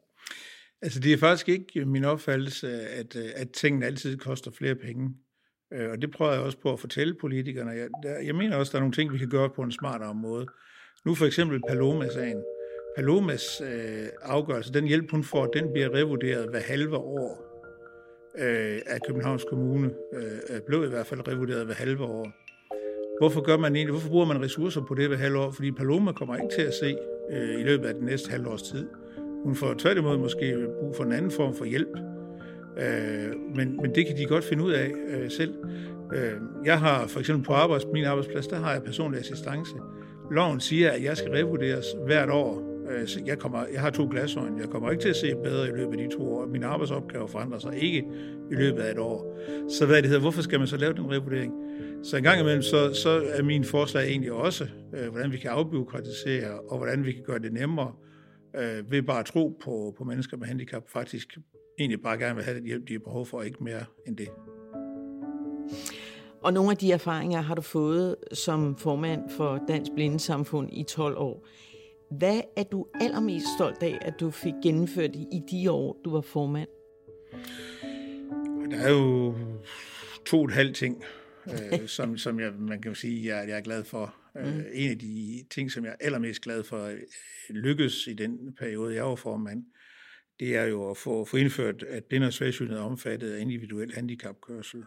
Altså 0.82 1.00
det 1.00 1.12
er 1.12 1.18
faktisk 1.18 1.48
ikke 1.48 1.84
min 1.84 2.04
opfattelse, 2.04 2.80
at, 2.88 3.16
at 3.16 3.50
tingene 3.50 3.86
altid 3.86 4.16
koster 4.16 4.50
flere 4.50 4.74
penge. 4.74 5.14
Og 5.70 6.02
det 6.02 6.10
prøver 6.10 6.32
jeg 6.32 6.40
også 6.40 6.58
på 6.58 6.72
at 6.72 6.80
fortælle 6.80 7.14
politikerne. 7.14 7.70
Jeg, 7.70 7.88
der, 8.02 8.18
jeg 8.18 8.34
mener 8.34 8.56
også, 8.56 8.70
at 8.70 8.72
der 8.72 8.78
er 8.78 8.82
nogle 8.82 8.94
ting, 8.94 9.12
vi 9.12 9.18
kan 9.18 9.28
gøre 9.28 9.50
på 9.50 9.62
en 9.62 9.72
smartere 9.72 10.14
måde. 10.14 10.46
Nu 11.06 11.14
for 11.14 11.26
eksempel 11.26 11.60
Paloma-sagen. 11.68 12.42
Palomas 12.96 13.60
øh, 13.60 14.06
afgørelse, 14.22 14.72
den 14.72 14.84
hjælp 14.84 15.10
hun 15.10 15.24
får, 15.24 15.46
den 15.46 15.72
bliver 15.72 15.94
revurderet 15.94 16.50
hver 16.50 16.60
halve 16.60 16.96
år 16.96 17.62
øh, 18.38 18.78
af 18.86 18.98
Københavns 19.06 19.44
Kommune. 19.50 19.90
Øh, 20.14 20.22
øh, 20.50 20.60
blev 20.66 20.84
i 20.84 20.88
hvert 20.88 21.06
fald 21.06 21.28
revurderet 21.28 21.66
hver 21.66 21.74
halve 21.74 22.04
år. 22.04 22.32
Hvorfor 23.20 23.40
gør 23.40 23.56
man 23.56 23.76
egentlig, 23.76 23.92
hvorfor 23.92 24.08
bruger 24.08 24.26
man 24.26 24.42
ressourcer 24.42 24.80
på 24.88 24.94
det 24.94 25.08
hver 25.08 25.16
halve 25.16 25.38
år? 25.38 25.50
Fordi 25.50 25.72
Paloma 25.72 26.12
kommer 26.12 26.36
ikke 26.36 26.54
til 26.54 26.62
at 26.62 26.74
se 26.74 26.96
øh, 27.30 27.60
i 27.60 27.62
løbet 27.62 27.86
af 27.86 27.94
den 27.94 28.04
næste 28.04 28.30
halve 28.30 28.48
års 28.48 28.62
tid. 28.62 28.86
Hun 29.44 29.54
får 29.54 29.74
tværtimod 29.78 30.18
måske 30.18 30.66
brug 30.80 30.96
for 30.96 31.04
en 31.04 31.12
anden 31.12 31.30
form 31.30 31.54
for 31.54 31.64
hjælp. 31.64 31.98
Øh, 32.78 33.56
men, 33.56 33.76
men 33.82 33.94
det 33.94 34.06
kan 34.06 34.16
de 34.16 34.24
godt 34.24 34.44
finde 34.44 34.64
ud 34.64 34.72
af 34.72 34.92
øh, 35.08 35.30
selv. 35.30 35.54
Øh, 36.14 36.32
jeg 36.64 36.78
har 36.78 37.06
for 37.06 37.20
eksempel 37.20 37.44
på 37.44 37.52
arbejds, 37.52 37.86
min 37.92 38.04
arbejdsplads, 38.04 38.46
der 38.46 38.56
har 38.56 38.72
jeg 38.72 38.82
personlig 38.82 39.20
assistance. 39.20 39.74
Loven 40.30 40.60
siger, 40.60 40.90
at 40.90 41.02
jeg 41.02 41.16
skal 41.16 41.30
revurderes 41.30 41.86
hvert 42.06 42.30
år 42.30 42.76
øh, 42.90 43.28
jeg, 43.28 43.38
kommer, 43.38 43.66
jeg 43.72 43.80
har 43.80 43.90
to 43.90 44.08
glasøjne. 44.10 44.60
Jeg 44.60 44.68
kommer 44.68 44.90
ikke 44.90 45.02
til 45.02 45.08
at 45.08 45.16
se 45.16 45.34
bedre 45.44 45.68
i 45.68 45.70
løbet 45.70 46.00
af 46.00 46.08
de 46.08 46.16
to 46.16 46.34
år. 46.34 46.46
Min 46.46 46.62
arbejdsopgave 46.62 47.28
forandrer 47.28 47.58
sig 47.58 47.82
ikke 47.82 47.98
i 48.50 48.54
løbet 48.54 48.80
af 48.80 48.90
et 48.90 48.98
år. 48.98 49.38
Så 49.70 49.86
hvad 49.86 49.96
det 49.96 50.06
hedder, 50.06 50.20
hvorfor 50.20 50.42
skal 50.42 50.58
man 50.58 50.68
så 50.68 50.76
lave 50.76 50.92
den 50.92 51.10
revurdering? 51.10 51.52
Så 52.02 52.16
en 52.16 52.22
gang 52.22 52.40
imellem, 52.40 52.62
så, 52.62 52.94
så 52.94 53.22
er 53.28 53.42
min 53.42 53.64
forslag 53.64 54.08
egentlig 54.08 54.32
også, 54.32 54.68
øh, 54.94 55.08
hvordan 55.08 55.32
vi 55.32 55.36
kan 55.36 55.50
afbiokratisere, 55.50 56.60
og 56.60 56.76
hvordan 56.78 57.06
vi 57.06 57.12
kan 57.12 57.22
gøre 57.22 57.38
det 57.38 57.52
nemmere, 57.52 57.92
øh, 58.56 58.90
ved 58.90 59.02
bare 59.02 59.20
at 59.20 59.26
tro 59.26 59.58
på, 59.64 59.94
på 59.98 60.04
mennesker 60.04 60.36
med 60.36 60.46
handicap, 60.46 60.82
faktisk 60.88 61.38
egentlig 61.78 62.02
bare 62.02 62.18
gerne 62.18 62.34
vil 62.34 62.44
have 62.44 62.56
den 62.56 62.66
hjælp, 62.66 62.88
de 62.88 62.92
har 62.92 63.00
behov 63.00 63.26
for, 63.26 63.42
ikke 63.42 63.64
mere 63.64 63.84
end 64.06 64.16
det. 64.16 64.28
Og 66.46 66.52
nogle 66.52 66.70
af 66.70 66.76
de 66.76 66.92
erfaringer 66.92 67.40
har 67.40 67.54
du 67.54 67.62
fået 67.62 68.16
som 68.32 68.76
formand 68.76 69.30
for 69.30 69.64
Dansk 69.68 69.92
Blindesamfund 69.94 70.68
i 70.72 70.82
12 70.82 71.16
år. 71.16 71.46
Hvad 72.10 72.40
er 72.56 72.62
du 72.62 72.86
allermest 73.00 73.46
stolt 73.56 73.82
af, 73.82 73.98
at 74.00 74.14
du 74.20 74.30
fik 74.30 74.52
gennemført 74.62 75.10
i 75.16 75.40
de 75.50 75.70
år, 75.70 76.00
du 76.04 76.10
var 76.10 76.20
formand? 76.20 76.68
Der 78.70 78.76
er 78.76 78.90
jo 78.90 79.34
to 80.26 80.38
og 80.38 80.44
et 80.44 80.52
halvt 80.52 80.76
ting, 80.76 81.04
øh, 81.46 81.88
som, 81.96 82.18
som 82.18 82.40
jeg, 82.40 82.52
man 82.58 82.82
kan 82.82 82.94
sige, 82.94 83.36
jeg, 83.36 83.48
jeg 83.48 83.56
er 83.56 83.62
glad 83.62 83.84
for. 83.84 84.14
Øh, 84.36 84.54
mm. 84.54 84.62
En 84.72 84.90
af 84.90 84.98
de 84.98 85.44
ting, 85.50 85.72
som 85.72 85.84
jeg 85.84 85.90
er 85.90 86.04
allermest 86.06 86.40
glad 86.40 86.64
for, 86.64 86.84
øh, 86.84 86.98
lykkes 87.50 88.06
i 88.06 88.14
den 88.14 88.54
periode, 88.58 88.94
jeg 88.94 89.04
var 89.04 89.14
formand, 89.14 89.64
det 90.40 90.56
er 90.56 90.64
jo 90.64 90.90
at 90.90 90.96
få, 90.96 91.24
få 91.24 91.36
indført, 91.36 91.82
at 91.82 92.04
blinde 92.04 92.26
og 92.26 92.32
svagsynede 92.32 92.78
er 92.78 92.82
omfattet 92.82 93.32
af 93.32 93.40
individuel 93.40 93.94
handicapkørsel. 93.94 94.84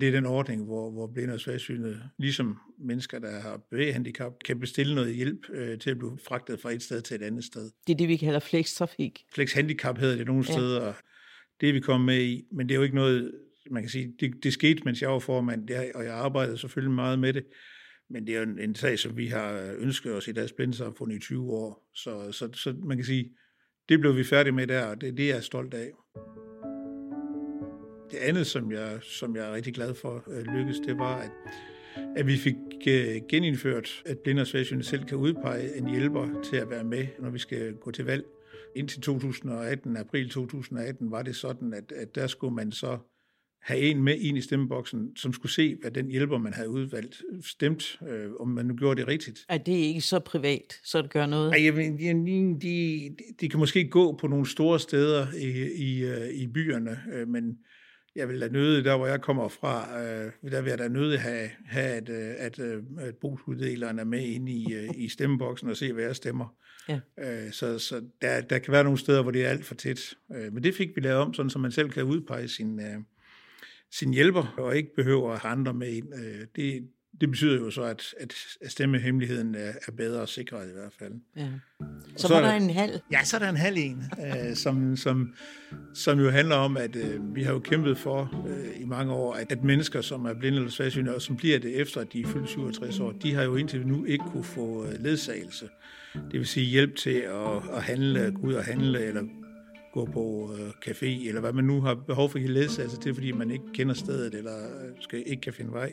Det 0.00 0.08
er 0.08 0.12
den 0.12 0.26
ordning, 0.26 0.64
hvor, 0.64 0.90
hvor 0.90 1.06
blinde 1.06 1.34
og 1.34 1.40
svagsynede, 1.40 2.02
ligesom 2.18 2.58
mennesker, 2.78 3.18
der 3.18 3.40
har 3.40 3.60
bevægehandicap, 3.70 4.32
kan 4.44 4.60
bestille 4.60 4.94
noget 4.94 5.14
hjælp 5.14 5.50
øh, 5.50 5.78
til 5.78 5.90
at 5.90 5.98
blive 5.98 6.18
fragtet 6.26 6.60
fra 6.60 6.72
et 6.72 6.82
sted 6.82 7.02
til 7.02 7.14
et 7.14 7.22
andet 7.22 7.44
sted. 7.44 7.70
Det 7.86 7.92
er 7.92 7.96
det, 7.96 8.08
vi 8.08 8.16
kalder 8.16 8.40
flekstrafik. 8.40 9.24
Flexhandicap 9.34 9.98
hedder 9.98 10.16
det 10.16 10.26
nogle 10.26 10.44
ja. 10.48 10.52
steder, 10.52 10.92
det 11.60 11.68
er 11.68 11.72
vi 11.72 11.80
kommet 11.80 12.06
med 12.06 12.22
i, 12.22 12.44
men 12.52 12.68
det 12.68 12.74
er 12.74 12.76
jo 12.76 12.82
ikke 12.82 12.94
noget, 12.94 13.32
man 13.70 13.82
kan 13.82 13.90
sige, 13.90 14.14
det, 14.20 14.34
det 14.42 14.52
skete, 14.52 14.82
mens 14.84 15.02
jeg 15.02 15.10
var 15.10 15.18
formand, 15.18 15.68
det, 15.68 15.92
og 15.94 16.04
jeg 16.04 16.14
arbejdede 16.14 16.58
selvfølgelig 16.58 16.94
meget 16.94 17.18
med 17.18 17.32
det, 17.32 17.44
men 18.10 18.26
det 18.26 18.34
er 18.34 18.38
jo 18.38 18.42
en, 18.42 18.58
en 18.58 18.74
sag, 18.74 18.98
som 18.98 19.16
vi 19.16 19.26
har 19.26 19.74
ønsket 19.78 20.14
os 20.14 20.28
i 20.28 20.32
deres 20.32 20.52
blindesamfund 20.52 21.12
i 21.12 21.18
20 21.18 21.50
år, 21.50 21.90
så, 21.94 22.32
så, 22.32 22.48
så 22.52 22.74
man 22.84 22.96
kan 22.96 23.06
sige, 23.06 23.30
det 23.88 24.00
blev 24.00 24.16
vi 24.16 24.24
færdige 24.24 24.52
med 24.52 24.66
der, 24.66 24.84
og 24.84 25.00
det, 25.00 25.16
det 25.16 25.30
er 25.30 25.34
jeg 25.34 25.44
stolt 25.44 25.74
af. 25.74 25.90
Det 28.14 28.20
andet, 28.20 28.46
som 28.46 28.72
jeg, 28.72 28.98
som 29.02 29.36
jeg 29.36 29.48
er 29.48 29.54
rigtig 29.54 29.74
glad 29.74 29.94
for 29.94 30.24
øh, 30.30 30.54
lykkes, 30.54 30.76
det 30.78 30.98
var, 30.98 31.16
at, 31.16 31.30
at 32.16 32.26
vi 32.26 32.36
fik 32.36 32.54
øh, 32.88 33.20
genindført, 33.28 34.02
at 34.06 34.18
blinde 34.18 34.42
og 34.42 34.46
svagsynede 34.46 34.84
selv 34.84 35.04
kan 35.04 35.18
udpege 35.18 35.76
en 35.76 35.90
hjælper 35.90 36.42
til 36.44 36.56
at 36.56 36.70
være 36.70 36.84
med, 36.84 37.06
når 37.18 37.30
vi 37.30 37.38
skal 37.38 37.74
gå 37.74 37.90
til 37.90 38.04
valg. 38.04 38.24
Indtil 38.76 39.00
2018, 39.00 39.96
april 39.96 40.30
2018, 40.30 41.10
var 41.10 41.22
det 41.22 41.36
sådan, 41.36 41.74
at, 41.74 41.92
at 41.92 42.14
der 42.14 42.26
skulle 42.26 42.54
man 42.54 42.72
så 42.72 42.98
have 43.64 43.80
en 43.80 44.02
med 44.02 44.18
ind 44.18 44.38
i 44.38 44.40
stemmeboksen, 44.40 45.16
som 45.16 45.32
skulle 45.32 45.52
se, 45.52 45.76
hvad 45.80 45.90
den 45.90 46.10
hjælper, 46.10 46.38
man 46.38 46.52
havde 46.52 46.68
udvalgt, 46.68 47.22
stemt, 47.44 47.98
øh, 48.08 48.30
om 48.40 48.48
man 48.48 48.66
nu 48.66 48.74
gjorde 48.74 49.00
det 49.00 49.08
rigtigt. 49.08 49.44
Er 49.48 49.58
det 49.58 49.72
ikke 49.72 50.00
så 50.00 50.18
privat, 50.18 50.80
så 50.84 51.02
det 51.02 51.10
gør 51.10 51.26
noget? 51.26 51.52
Ej, 51.52 51.62
jamen, 51.62 51.98
de, 51.98 52.68
de, 52.68 53.16
de 53.40 53.48
kan 53.48 53.58
måske 53.58 53.88
gå 53.88 54.16
på 54.16 54.26
nogle 54.26 54.46
store 54.46 54.80
steder 54.80 55.26
i, 55.32 55.72
i, 55.72 56.04
øh, 56.04 56.28
i 56.28 56.46
byerne, 56.46 56.98
øh, 57.12 57.28
men 57.28 57.58
jeg 58.16 58.28
vil 58.28 58.40
da 58.40 58.48
nøde, 58.48 58.84
der 58.84 58.96
hvor 58.96 59.06
jeg 59.06 59.20
kommer 59.20 59.48
fra, 59.48 60.02
øh, 60.02 60.32
der 60.50 60.60
vil 60.62 60.70
jeg 60.70 60.78
da 60.78 60.88
nøde 60.88 61.18
have, 61.18 61.50
have 61.66 61.88
at, 61.88 62.08
øh, 62.08 62.34
at, 62.38 62.58
øh, 62.58 62.82
at 62.98 63.16
brugsuddeleren 63.16 63.98
er 63.98 64.04
med 64.04 64.20
inde 64.20 64.52
i, 64.52 64.74
øh, 64.74 64.88
i 64.94 65.08
stemmeboksen 65.08 65.68
og 65.70 65.76
se, 65.76 65.92
hvad 65.92 66.04
jeg 66.04 66.16
stemmer. 66.16 66.54
Ja. 66.88 67.00
Øh, 67.18 67.52
så 67.52 67.78
så 67.78 68.02
der, 68.22 68.40
der 68.40 68.58
kan 68.58 68.72
være 68.72 68.84
nogle 68.84 68.98
steder, 68.98 69.22
hvor 69.22 69.30
det 69.30 69.44
er 69.44 69.48
alt 69.48 69.64
for 69.64 69.74
tæt. 69.74 70.14
Øh, 70.34 70.52
men 70.52 70.62
det 70.62 70.74
fik 70.74 70.96
vi 70.96 71.00
lavet 71.00 71.18
om, 71.18 71.34
sådan 71.34 71.50
så 71.50 71.58
man 71.58 71.72
selv 71.72 71.90
kan 71.90 72.02
udpege 72.02 72.48
sin, 72.48 72.80
øh, 72.80 72.96
sin 73.90 74.14
hjælper, 74.14 74.54
og 74.58 74.76
ikke 74.76 74.94
behøver 74.96 75.32
at 75.32 75.38
have 75.38 75.52
andre 75.52 75.74
med 75.74 75.88
ind. 75.88 76.14
Øh, 76.14 76.46
det, 76.56 76.88
det 77.20 77.30
betyder 77.30 77.58
jo 77.58 77.70
så, 77.70 77.82
at, 77.82 78.14
at 78.20 78.34
stemmehemmeligheden 78.68 79.54
er, 79.54 79.72
er 79.86 79.92
bedre 79.92 80.26
sikret 80.26 80.68
i 80.68 80.72
hvert 80.72 80.92
fald. 80.98 81.12
Ja. 81.36 81.48
Så, 82.16 82.28
så 82.28 82.34
var 82.34 82.40
der 82.40 82.52
en 82.52 82.70
halv? 82.70 83.00
Ja, 83.12 83.24
så 83.24 83.36
er 83.36 83.38
der 83.38 83.48
en 83.48 83.56
halv 83.56 83.76
en, 83.78 84.04
øh, 84.26 84.56
som, 84.56 84.96
som, 84.96 85.34
som 85.94 86.18
jo 86.20 86.30
handler 86.30 86.56
om, 86.56 86.76
at 86.76 86.96
øh, 86.96 87.34
vi 87.34 87.42
har 87.42 87.52
jo 87.52 87.58
kæmpet 87.58 87.98
for 87.98 88.44
øh, 88.48 88.80
i 88.80 88.84
mange 88.84 89.12
år, 89.12 89.34
at, 89.34 89.52
at 89.52 89.64
mennesker, 89.64 90.00
som 90.00 90.24
er 90.24 90.34
blinde 90.34 90.58
eller 90.58 90.70
svagsynede, 90.70 91.14
og 91.14 91.22
som 91.22 91.36
bliver 91.36 91.58
det 91.58 91.80
efter, 91.80 92.00
at 92.00 92.12
de 92.12 92.20
er 92.20 92.26
fyldt 92.26 92.48
67 92.48 93.00
år, 93.00 93.12
de 93.12 93.34
har 93.34 93.42
jo 93.42 93.56
indtil 93.56 93.86
nu 93.86 94.04
ikke 94.04 94.24
kunne 94.32 94.44
få 94.44 94.86
øh, 94.86 95.02
ledsagelse. 95.02 95.68
Det 96.14 96.32
vil 96.32 96.46
sige 96.46 96.66
hjælp 96.66 96.96
til 96.96 97.16
at, 97.16 97.76
at 97.76 97.82
handle, 97.82 98.32
gå 98.40 98.46
ud 98.46 98.54
og 98.54 98.64
handle, 98.64 99.04
eller 99.04 99.22
gå 99.92 100.04
på 100.12 100.54
øh, 100.58 100.70
café, 100.86 101.28
eller 101.28 101.40
hvad 101.40 101.52
man 101.52 101.64
nu 101.64 101.80
har 101.80 101.94
behov 101.94 102.30
for 102.30 102.38
at 102.38 102.50
ledsagelse 102.50 103.00
til, 103.00 103.14
fordi 103.14 103.32
man 103.32 103.50
ikke 103.50 103.64
kender 103.74 103.94
stedet, 103.94 104.34
eller 104.34 104.56
øh, 104.56 104.90
skal, 105.00 105.22
ikke 105.26 105.40
kan 105.40 105.52
finde 105.52 105.72
vej 105.72 105.92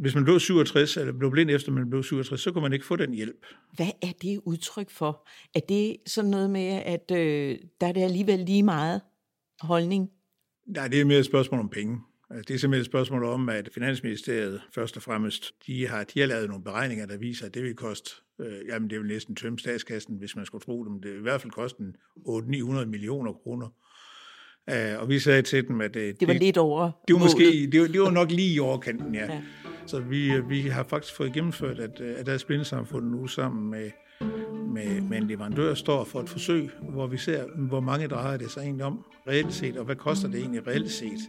hvis 0.00 0.14
man 0.14 0.24
blev 0.24 0.40
67, 0.40 0.96
eller 0.96 1.12
blev 1.12 1.30
blind 1.30 1.50
efter 1.50 1.72
man 1.72 1.90
blev 1.90 2.02
67, 2.02 2.40
så 2.40 2.52
kunne 2.52 2.62
man 2.62 2.72
ikke 2.72 2.86
få 2.86 2.96
den 2.96 3.14
hjælp. 3.14 3.46
Hvad 3.76 3.90
er 4.02 4.12
det 4.22 4.40
udtryk 4.44 4.90
for? 4.90 5.28
Er 5.54 5.60
det 5.60 5.96
sådan 6.06 6.30
noget 6.30 6.50
med, 6.50 6.82
at 6.84 7.10
øh, 7.10 7.58
der 7.80 7.86
er 7.86 7.92
det 7.92 8.00
alligevel 8.02 8.38
lige 8.38 8.62
meget 8.62 9.00
holdning? 9.60 10.10
Nej, 10.66 10.88
det 10.88 11.00
er 11.00 11.04
mere 11.04 11.18
et 11.18 11.26
spørgsmål 11.26 11.60
om 11.60 11.68
penge. 11.68 11.98
Altså, 12.30 12.44
det 12.48 12.54
er 12.54 12.58
simpelthen 12.58 12.80
et 12.80 12.86
spørgsmål 12.86 13.24
om, 13.24 13.48
at 13.48 13.68
Finansministeriet 13.74 14.60
først 14.74 14.96
og 14.96 15.02
fremmest, 15.02 15.54
de 15.66 15.86
har, 15.86 16.04
de 16.04 16.20
har 16.20 16.26
lavet 16.26 16.48
nogle 16.48 16.64
beregninger, 16.64 17.06
der 17.06 17.16
viser, 17.16 17.46
at 17.46 17.54
det 17.54 17.62
vil 17.62 17.74
koste, 17.74 18.10
øh, 18.40 18.60
jamen 18.68 18.90
det 18.90 18.98
vil 18.98 19.08
næsten 19.08 19.36
tømme 19.36 19.58
statskassen, 19.58 20.16
hvis 20.16 20.36
man 20.36 20.46
skulle 20.46 20.64
tro 20.64 20.84
dem. 20.84 21.00
Det 21.02 21.10
vil 21.10 21.18
i 21.18 21.22
hvert 21.22 21.40
fald 21.40 21.52
koste 21.52 21.82
800-900 22.28 22.84
millioner 22.84 23.32
kroner 23.32 23.68
Uh, 24.68 25.02
og 25.02 25.08
vi 25.08 25.18
sagde 25.18 25.42
til 25.42 25.68
dem, 25.68 25.80
at... 25.80 25.96
Uh, 25.96 26.02
det, 26.02 26.20
det 26.20 26.28
var 26.28 26.34
lidt 26.34 26.56
over 26.56 26.90
Det 27.08 27.14
var, 27.14 27.20
måske, 27.20 27.68
det 27.72 27.80
var, 27.80 27.86
det 27.86 28.00
var 28.00 28.10
nok 28.10 28.30
lige 28.30 28.54
i 28.54 28.58
overkanten, 28.58 29.14
ja. 29.14 29.32
ja. 29.32 29.42
Så 29.88 30.00
vi, 30.00 30.32
øh, 30.32 30.50
vi 30.50 30.60
har 30.60 30.82
faktisk 30.82 31.14
fået 31.14 31.32
gennemført, 31.32 31.78
at, 31.78 32.00
at 32.00 32.26
deres 32.26 32.44
blindesamfund 32.44 33.06
nu 33.06 33.26
sammen 33.26 33.70
med, 33.70 33.90
med, 34.74 35.00
med 35.00 35.18
en 35.18 35.26
leverandør 35.26 35.74
står 35.74 36.04
for 36.04 36.20
et 36.20 36.28
forsøg, 36.28 36.70
hvor 36.82 37.06
vi 37.06 37.16
ser, 37.16 37.44
hvor 37.68 37.80
mange 37.80 38.08
drejer 38.08 38.36
det 38.36 38.50
sig 38.50 38.60
egentlig 38.60 38.84
om 38.84 39.04
reelt 39.28 39.52
set, 39.52 39.76
og 39.76 39.84
hvad 39.84 39.96
koster 39.96 40.28
det 40.28 40.40
egentlig 40.40 40.66
reelt 40.66 40.90
set. 40.90 41.20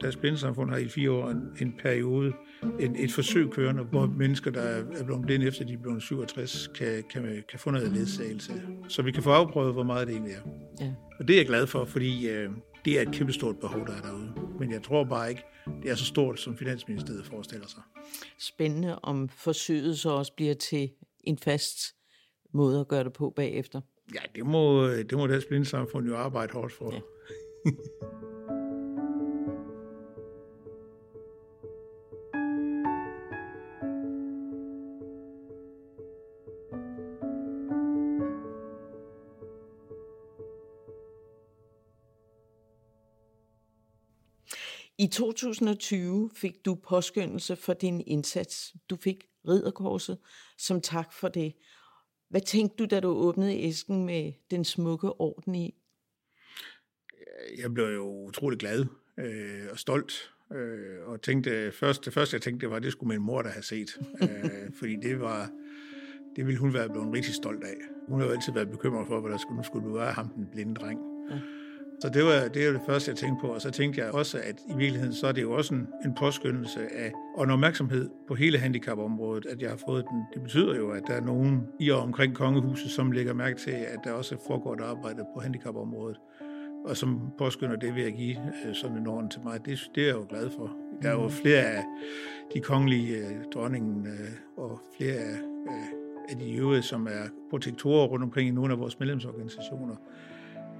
Deres 0.00 0.16
blindesamfund 0.16 0.70
har 0.70 0.76
i 0.76 0.88
fire 0.88 1.10
år 1.10 1.30
en, 1.30 1.42
en 1.60 1.74
periode, 1.82 2.32
en, 2.80 2.96
et 2.96 3.12
forsøg 3.12 3.50
kørende, 3.50 3.82
hvor 3.82 4.06
mennesker, 4.06 4.50
der 4.50 4.60
er 4.60 5.04
blevet 5.04 5.22
blinde 5.26 5.46
efter 5.46 5.64
de 5.64 5.72
er 5.72 5.78
blevet 5.78 6.02
67, 6.02 6.70
kan, 6.74 7.04
kan, 7.10 7.44
kan 7.48 7.58
få 7.58 7.70
noget 7.70 7.92
ledsagelse. 7.92 8.52
Så 8.88 9.02
vi 9.02 9.12
kan 9.12 9.22
få 9.22 9.30
afprøvet, 9.30 9.72
hvor 9.72 9.82
meget 9.82 10.06
det 10.06 10.14
egentlig 10.14 10.34
er. 10.34 10.50
Ja. 10.80 10.92
Og 11.18 11.28
det 11.28 11.34
er 11.34 11.38
jeg 11.38 11.46
glad 11.46 11.66
for, 11.66 11.84
fordi 11.84 12.28
øh, 12.28 12.50
det 12.86 12.98
er 12.98 13.02
et 13.02 13.12
kæmpestort 13.12 13.58
behov, 13.58 13.86
der 13.86 13.92
er 13.92 14.02
derude. 14.02 14.32
Men 14.58 14.72
jeg 14.72 14.82
tror 14.82 15.04
bare 15.04 15.30
ikke, 15.30 15.42
det 15.82 15.90
er 15.90 15.94
så 15.94 16.04
stort, 16.04 16.40
som 16.40 16.56
Finansministeriet 16.56 17.26
forestiller 17.26 17.66
sig. 17.66 17.82
Spændende, 18.38 18.98
om 18.98 19.28
forsøget 19.28 19.98
så 19.98 20.10
også 20.10 20.32
bliver 20.36 20.54
til 20.54 20.90
en 21.24 21.38
fast 21.38 21.78
måde 22.54 22.80
at 22.80 22.88
gøre 22.88 23.04
det 23.04 23.12
på 23.12 23.32
bagefter. 23.36 23.80
Ja, 24.14 24.20
det 24.34 24.46
må, 24.46 24.88
det 24.88 25.12
må 25.12 25.26
deres 25.26 25.44
blindesamfund 25.44 26.06
jo 26.06 26.16
arbejde 26.16 26.52
hårdt 26.52 26.72
for. 26.72 26.92
Ja. 26.94 27.00
I 44.98 45.06
2020 45.06 46.30
fik 46.34 46.64
du 46.64 46.74
påskyndelse 46.74 47.56
for 47.56 47.72
din 47.72 48.00
indsats. 48.06 48.74
Du 48.90 48.96
fik 48.96 49.24
ridderkorset 49.48 50.18
som 50.58 50.80
tak 50.80 51.12
for 51.12 51.28
det. 51.28 51.54
Hvad 52.30 52.40
tænkte 52.40 52.76
du, 52.76 52.84
da 52.84 53.00
du 53.00 53.08
åbnede 53.08 53.58
æsken 53.58 54.06
med 54.06 54.32
den 54.50 54.64
smukke 54.64 55.20
orden 55.20 55.54
i? 55.54 55.74
Jeg 57.58 57.74
blev 57.74 57.86
jo 57.86 58.06
utrolig 58.06 58.58
glad 58.58 58.86
øh, 59.18 59.66
og 59.70 59.78
stolt. 59.78 60.32
Øh, 60.52 61.08
og 61.08 61.22
tænkte, 61.22 61.72
først, 61.72 62.04
det 62.04 62.12
første 62.12 62.34
jeg 62.34 62.42
tænkte, 62.42 62.64
det 62.64 62.70
var, 62.70 62.76
at 62.76 62.82
det 62.82 62.92
skulle 62.92 63.08
min 63.08 63.26
mor 63.26 63.42
da 63.42 63.48
have 63.48 63.62
set. 63.62 63.98
øh, 64.22 64.72
fordi 64.78 64.96
det 64.96 65.20
var, 65.20 65.50
det 66.36 66.46
ville 66.46 66.60
hun 66.60 66.74
være 66.74 66.88
blevet 66.88 67.14
rigtig 67.14 67.34
stolt 67.34 67.64
af. 67.64 67.76
Hun 68.08 68.20
har 68.20 68.26
jo 68.26 68.32
altid 68.32 68.52
været 68.52 68.70
bekymret 68.70 69.06
for, 69.06 69.20
hvad 69.20 69.30
der 69.30 69.38
skulle, 69.38 69.56
nu 69.56 69.62
skulle 69.62 69.94
være 69.94 70.12
ham, 70.12 70.28
den 70.28 70.46
blinde 70.52 70.74
dreng. 70.74 71.00
Ja. 71.30 71.40
Så 72.00 72.08
det 72.08 72.24
var 72.24 72.48
det, 72.48 72.66
var 72.66 72.72
det 72.72 72.82
første, 72.86 73.10
jeg 73.10 73.18
tænkte 73.18 73.40
på. 73.40 73.46
Og 73.46 73.60
så 73.60 73.70
tænkte 73.70 74.00
jeg 74.00 74.10
også, 74.10 74.38
at 74.38 74.60
i 74.70 74.76
virkeligheden, 74.76 75.14
så 75.14 75.26
er 75.26 75.32
det 75.32 75.42
jo 75.42 75.52
også 75.52 75.74
en, 75.74 75.88
en 76.04 76.14
påskyndelse 76.14 76.80
af, 76.80 77.12
og 77.34 77.44
en 77.44 77.50
opmærksomhed 77.50 78.10
på 78.28 78.34
hele 78.34 78.58
handicapområdet, 78.58 79.46
at 79.46 79.62
jeg 79.62 79.70
har 79.70 79.80
fået 79.86 80.04
den. 80.10 80.22
Det 80.34 80.42
betyder 80.42 80.76
jo, 80.76 80.90
at 80.90 81.02
der 81.06 81.14
er 81.14 81.20
nogen 81.20 81.62
i 81.80 81.90
og 81.90 82.00
omkring 82.00 82.34
kongehuset, 82.34 82.90
som 82.90 83.12
lægger 83.12 83.34
mærke 83.34 83.58
til, 83.58 83.70
at 83.70 83.98
der 84.04 84.12
også 84.12 84.36
foregår 84.46 84.74
et 84.74 84.80
arbejde 84.80 85.24
på 85.34 85.40
handicapområdet, 85.40 86.16
og 86.84 86.96
som 86.96 87.20
påskynder 87.38 87.76
det 87.76 87.94
ved 87.94 88.02
at 88.02 88.14
give 88.14 88.36
øh, 88.66 88.74
sådan 88.74 88.96
en 88.96 89.06
orden 89.06 89.30
til 89.30 89.40
mig. 89.44 89.66
Det, 89.66 89.90
det 89.94 90.02
er 90.02 90.06
jeg 90.06 90.16
jo 90.16 90.26
glad 90.28 90.50
for. 90.50 90.76
Der 91.02 91.08
er 91.08 91.12
jo 91.12 91.28
flere 91.28 91.62
af 91.62 91.84
de 92.54 92.60
kongelige 92.60 93.16
øh, 93.16 93.44
dronningen 93.54 94.06
øh, 94.06 94.30
og 94.56 94.80
flere 94.96 95.14
af, 95.14 95.36
af 96.28 96.36
de 96.36 96.54
øvrige, 96.54 96.82
som 96.82 97.06
er 97.06 97.28
protektorer 97.50 98.06
rundt 98.06 98.24
omkring 98.24 98.48
i 98.48 98.52
nogle 98.52 98.72
af 98.72 98.78
vores 98.78 98.98
medlemsorganisationer, 98.98 99.96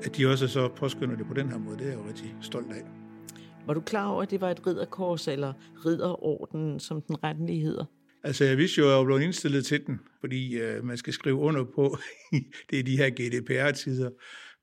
at 0.04 0.16
de 0.16 0.26
også 0.26 0.48
så 0.48 0.68
påskynder 0.68 1.16
det 1.16 1.26
på 1.26 1.34
den 1.34 1.48
her 1.50 1.58
måde, 1.58 1.78
det 1.78 1.84
er 1.84 1.90
jeg 1.90 1.98
jo 1.98 2.08
rigtig 2.08 2.34
stolt 2.40 2.72
af. 2.72 2.82
Var 3.66 3.74
du 3.74 3.80
klar 3.80 4.08
over, 4.08 4.22
at 4.22 4.30
det 4.30 4.40
var 4.40 4.50
et 4.50 4.66
ridderkors 4.66 5.28
eller 5.28 5.52
ridderorden, 5.86 6.80
som 6.80 7.02
den 7.02 7.24
rettelige 7.24 7.60
hedder? 7.60 7.84
Altså, 8.24 8.44
jeg 8.44 8.56
vidste 8.56 8.78
jo, 8.78 8.84
at 8.84 8.90
jeg 8.90 8.98
var 8.98 9.04
blevet 9.04 9.22
indstillet 9.22 9.66
til 9.66 9.86
den, 9.86 10.00
fordi 10.20 10.58
øh, 10.58 10.84
man 10.84 10.96
skal 10.96 11.12
skrive 11.12 11.36
under 11.36 11.64
på, 11.64 11.96
det 12.70 12.78
er 12.78 12.82
de 12.82 12.96
her 12.96 13.10
GDPR-tider, 13.10 14.10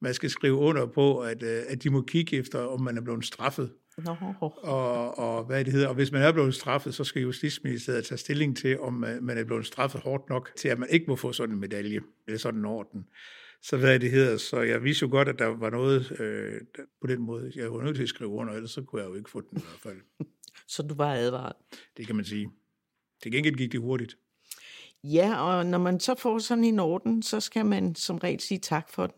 man 0.01 0.13
skal 0.13 0.29
skrive 0.29 0.55
under 0.55 0.85
på, 0.85 1.19
at, 1.19 1.43
øh, 1.43 1.61
at 1.67 1.83
de 1.83 1.89
må 1.89 2.01
kigge 2.01 2.37
efter, 2.37 2.59
om 2.59 2.81
man 2.81 2.97
er 2.97 3.01
blevet 3.01 3.25
straffet. 3.25 3.71
No. 4.05 4.15
Og, 4.41 5.17
og 5.17 5.43
hvad 5.43 5.65
det 5.65 5.73
hedder. 5.73 5.87
Og 5.87 5.95
hvis 5.95 6.11
man 6.11 6.21
er 6.21 6.31
blevet 6.31 6.55
straffet, 6.55 6.95
så 6.95 7.03
skal 7.03 7.21
Justitsministeriet 7.21 8.05
tage 8.05 8.17
stilling 8.17 8.57
til, 8.57 8.79
om 8.79 9.03
øh, 9.03 9.23
man 9.23 9.37
er 9.37 9.43
blevet 9.43 9.65
straffet 9.65 10.01
hårdt 10.01 10.29
nok 10.29 10.51
til, 10.55 10.67
at 10.67 10.79
man 10.79 10.89
ikke 10.91 11.05
må 11.07 11.15
få 11.15 11.31
sådan 11.31 11.55
en 11.55 11.61
medalje, 11.61 11.99
eller 12.27 12.39
sådan 12.39 12.59
en 12.59 12.65
orden 12.65 13.05
så 13.63 13.77
hvad 13.77 13.99
det 13.99 14.11
hedder. 14.11 14.37
Så 14.37 14.61
jeg 14.61 14.83
vidste 14.83 15.03
jo 15.03 15.09
godt, 15.11 15.27
at 15.27 15.39
der 15.39 15.45
var 15.45 15.69
noget 15.69 16.19
øh, 16.19 16.61
på 17.01 17.07
den 17.07 17.21
måde. 17.21 17.51
Jeg 17.55 17.73
var 17.73 17.83
nødt 17.83 17.95
til 17.95 18.03
at 18.03 18.09
skrive 18.09 18.29
under, 18.29 18.53
ellers 18.53 18.71
så 18.71 18.81
kunne 18.81 19.01
jeg 19.01 19.09
jo 19.09 19.15
ikke 19.15 19.29
få 19.29 19.41
den 19.41 19.57
i 19.57 19.61
hvert 19.61 19.79
fald. 19.79 20.01
så 20.73 20.83
du 20.83 20.93
var 20.93 21.13
advaret? 21.13 21.53
Det 21.97 22.07
kan 22.07 22.15
man 22.15 22.25
sige. 22.25 22.49
Til 23.23 23.31
gengæld 23.31 23.55
gik 23.55 23.71
det 23.71 23.79
hurtigt. 23.79 24.17
Ja, 25.03 25.41
og 25.41 25.65
når 25.65 25.77
man 25.77 25.99
så 25.99 26.15
får 26.15 26.39
sådan 26.39 26.63
en 26.63 26.79
orden, 26.79 27.23
så 27.23 27.39
skal 27.39 27.65
man 27.65 27.95
som 27.95 28.17
regel 28.17 28.39
sige 28.39 28.59
tak 28.59 28.89
for 28.89 29.07
den. 29.07 29.15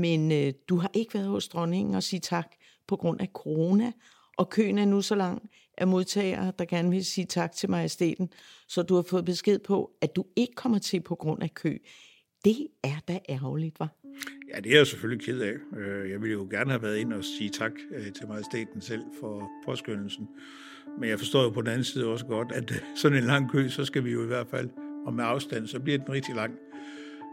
Men 0.00 0.32
øh, 0.32 0.52
du 0.68 0.76
har 0.76 0.90
ikke 0.94 1.14
været 1.14 1.28
hos 1.28 1.48
dronningen 1.48 1.94
og 1.94 2.02
sige 2.02 2.20
tak 2.20 2.54
på 2.86 2.96
grund 2.96 3.20
af 3.20 3.28
corona, 3.32 3.92
og 4.38 4.50
køen 4.50 4.78
er 4.78 4.84
nu 4.84 5.02
så 5.02 5.14
lang 5.14 5.50
af 5.78 5.86
modtagere, 5.86 6.52
der 6.58 6.64
gerne 6.64 6.90
vil 6.90 7.04
sige 7.04 7.26
tak 7.26 7.52
til 7.52 7.70
majestæten, 7.70 8.32
så 8.68 8.82
du 8.82 8.94
har 8.94 9.02
fået 9.02 9.24
besked 9.24 9.58
på, 9.58 9.90
at 10.00 10.16
du 10.16 10.24
ikke 10.36 10.54
kommer 10.54 10.78
til 10.78 11.00
på 11.00 11.14
grund 11.14 11.42
af 11.42 11.54
kø. 11.54 11.78
Det 12.44 12.66
er 12.82 13.00
da 13.08 13.18
ærgerligt, 13.28 13.80
var. 13.80 13.88
Ja, 14.54 14.60
det 14.60 14.72
er 14.72 14.76
jeg 14.76 14.86
selvfølgelig 14.86 15.26
ked 15.26 15.40
af. 15.40 15.54
Øh, 15.78 16.10
jeg 16.10 16.20
ville 16.22 16.32
jo 16.32 16.48
gerne 16.50 16.70
have 16.70 16.82
været 16.82 16.96
ind 16.96 17.12
og 17.12 17.24
sige 17.24 17.50
tak 17.50 17.72
øh, 17.94 18.12
til 18.12 18.28
majestæten 18.28 18.80
selv 18.80 19.02
for 19.20 19.50
påskyndelsen. 19.64 20.28
Men 20.98 21.08
jeg 21.08 21.18
forstår 21.18 21.42
jo 21.42 21.50
på 21.50 21.60
den 21.60 21.68
anden 21.68 21.84
side 21.84 22.06
også 22.06 22.26
godt, 22.26 22.52
at 22.52 22.70
øh, 22.70 22.76
sådan 22.96 23.18
en 23.18 23.24
lang 23.24 23.50
kø, 23.50 23.68
så 23.68 23.84
skal 23.84 24.04
vi 24.04 24.10
jo 24.10 24.22
i 24.24 24.26
hvert 24.26 24.46
fald, 24.46 24.68
og 25.06 25.14
med 25.14 25.24
afstand, 25.24 25.66
så 25.66 25.80
bliver 25.80 25.98
den 25.98 26.08
rigtig 26.08 26.34
lang. 26.34 26.54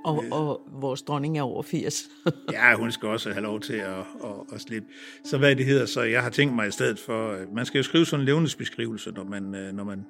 Og, 0.05 0.23
og 0.31 0.61
vores 0.71 1.01
dronning 1.01 1.37
er 1.37 1.41
over 1.41 1.63
80. 1.63 2.09
ja, 2.51 2.75
hun 2.75 2.91
skal 2.91 3.09
også 3.09 3.31
have 3.31 3.43
lov 3.43 3.59
til 3.59 3.73
at, 3.73 3.97
at, 3.99 4.53
at 4.53 4.61
slippe. 4.61 4.87
Så 5.23 5.37
hvad 5.37 5.55
det 5.55 5.65
hedder, 5.65 5.85
så 5.85 6.01
jeg 6.01 6.23
har 6.23 6.29
tænkt 6.29 6.55
mig 6.55 6.67
i 6.67 6.71
stedet 6.71 6.99
for, 6.99 7.53
man 7.53 7.65
skal 7.65 7.79
jo 7.79 7.83
skrive 7.83 8.05
sådan 8.05 8.21
en 8.21 8.25
levnedsbeskrivelse, 8.25 9.11
når 9.11 9.23
man, 9.23 9.43
når 9.73 9.83
man 9.83 10.05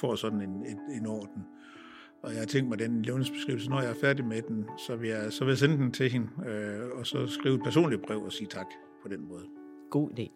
får 0.00 0.14
sådan 0.14 0.40
en, 0.40 0.50
en, 0.50 0.78
en 1.00 1.06
orden. 1.06 1.42
Og 2.26 2.32
jeg 2.32 2.40
har 2.40 2.46
tænkt 2.46 2.68
mig 2.68 2.78
den 2.78 3.02
levnedsbeskrivelse, 3.02 3.70
når 3.70 3.80
jeg 3.80 3.90
er 3.90 3.94
færdig 4.00 4.24
med 4.24 4.42
den, 4.42 4.64
så 4.78 4.96
vil 4.96 5.08
jeg, 5.08 5.32
så 5.32 5.44
vil 5.44 5.50
jeg 5.50 5.58
sende 5.58 5.76
den 5.76 5.92
til 5.92 6.10
hende, 6.10 6.28
øh, 6.46 6.98
og 6.98 7.06
så 7.06 7.26
skrive 7.26 7.54
et 7.54 7.62
personligt 7.64 8.02
brev 8.02 8.22
og 8.22 8.32
sige 8.32 8.48
tak 8.48 8.66
på 9.02 9.08
den 9.08 9.28
måde. 9.28 9.44
God 9.90 10.10
idé. 10.10 10.30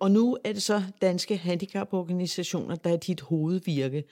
Og 0.00 0.10
nu 0.10 0.38
er 0.44 0.52
det 0.52 0.62
så 0.62 0.82
danske 1.02 1.36
handicaporganisationer, 1.36 2.74
der 2.74 2.92
er 2.92 2.96
dit 2.96 3.20
hovedvirke. 3.20 4.04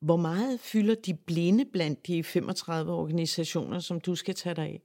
Hvor 0.00 0.16
meget 0.16 0.60
fylder 0.60 0.94
de 0.94 1.14
blinde 1.14 1.64
blandt 1.72 2.06
de 2.06 2.24
35 2.24 2.92
organisationer, 2.92 3.78
som 3.78 4.00
du 4.00 4.14
skal 4.14 4.34
tage 4.34 4.54
dig 4.54 4.64
af? 4.64 4.82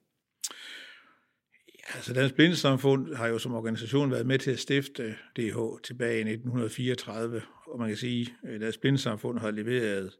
Altså 1.93 2.13
Dansk 2.13 2.35
Blindesamfund 2.35 3.15
har 3.15 3.27
jo 3.27 3.39
som 3.39 3.53
organisation 3.53 4.11
været 4.11 4.25
med 4.25 4.39
til 4.39 4.51
at 4.51 4.59
stifte 4.59 5.15
DH 5.37 5.57
tilbage 5.83 6.17
i 6.17 6.33
1934, 6.33 7.41
og 7.67 7.79
man 7.79 7.87
kan 7.87 7.97
sige, 7.97 8.33
at 8.43 8.61
Dansk 8.61 8.81
Blindesamfund 8.81 9.39
har 9.39 9.51
leveret 9.51 10.13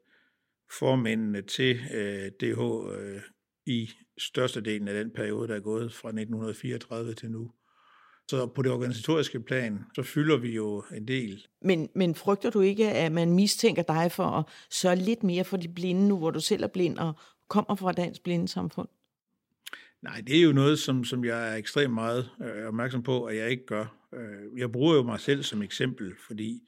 formændene 0.80 1.42
til 1.42 1.80
øh, 1.94 2.32
DH 2.42 2.62
øh, 3.00 3.22
i 3.66 3.90
størstedelen 4.18 4.88
af 4.88 4.94
den 4.94 5.12
periode, 5.16 5.48
der 5.48 5.56
er 5.56 5.60
gået 5.60 5.94
fra 5.94 6.10
1934 6.10 7.14
til 7.14 7.32
nu. 7.32 7.52
Så 8.30 8.48
på 8.48 8.62
det 8.62 8.72
organisatoriske 8.72 9.40
plan, 9.40 9.80
så 9.96 10.04
fylder 10.04 10.38
vi 10.38 10.52
jo 10.52 10.84
en 10.96 11.08
del. 11.08 11.46
Men, 11.62 11.90
men 11.96 12.16
frygter 12.16 12.50
du 12.50 12.62
ikke, 12.62 12.92
at 12.92 13.12
man 13.12 13.32
mistænker 13.32 13.84
dig 13.84 14.12
for 14.12 14.24
at 14.24 14.46
sørge 14.72 14.96
lidt 14.96 15.24
mere 15.24 15.44
for 15.44 15.58
de 15.58 15.68
blinde 15.68 16.08
nu, 16.08 16.18
hvor 16.18 16.32
du 16.32 16.40
selv 16.40 16.64
er 16.64 16.68
blind 16.68 16.98
og 16.98 17.14
kommer 17.50 17.76
fra 17.76 17.92
Dansk 17.92 18.24
Blindesamfund? 18.24 18.88
Nej, 20.06 20.22
det 20.28 20.38
er 20.38 20.42
jo 20.42 20.52
noget, 20.52 20.80
som, 20.80 21.04
som 21.04 21.26
jeg 21.26 21.52
er 21.52 21.56
ekstremt 21.56 21.94
meget 21.94 22.30
øh, 22.42 22.68
opmærksom 22.68 23.04
på, 23.04 23.24
at 23.24 23.36
jeg 23.36 23.50
ikke 23.50 23.66
gør. 23.66 23.86
Øh, 24.14 24.60
jeg 24.60 24.72
bruger 24.72 24.96
jo 24.96 25.04
mig 25.04 25.20
selv 25.20 25.44
som 25.44 25.62
eksempel, 25.62 26.14
fordi 26.28 26.62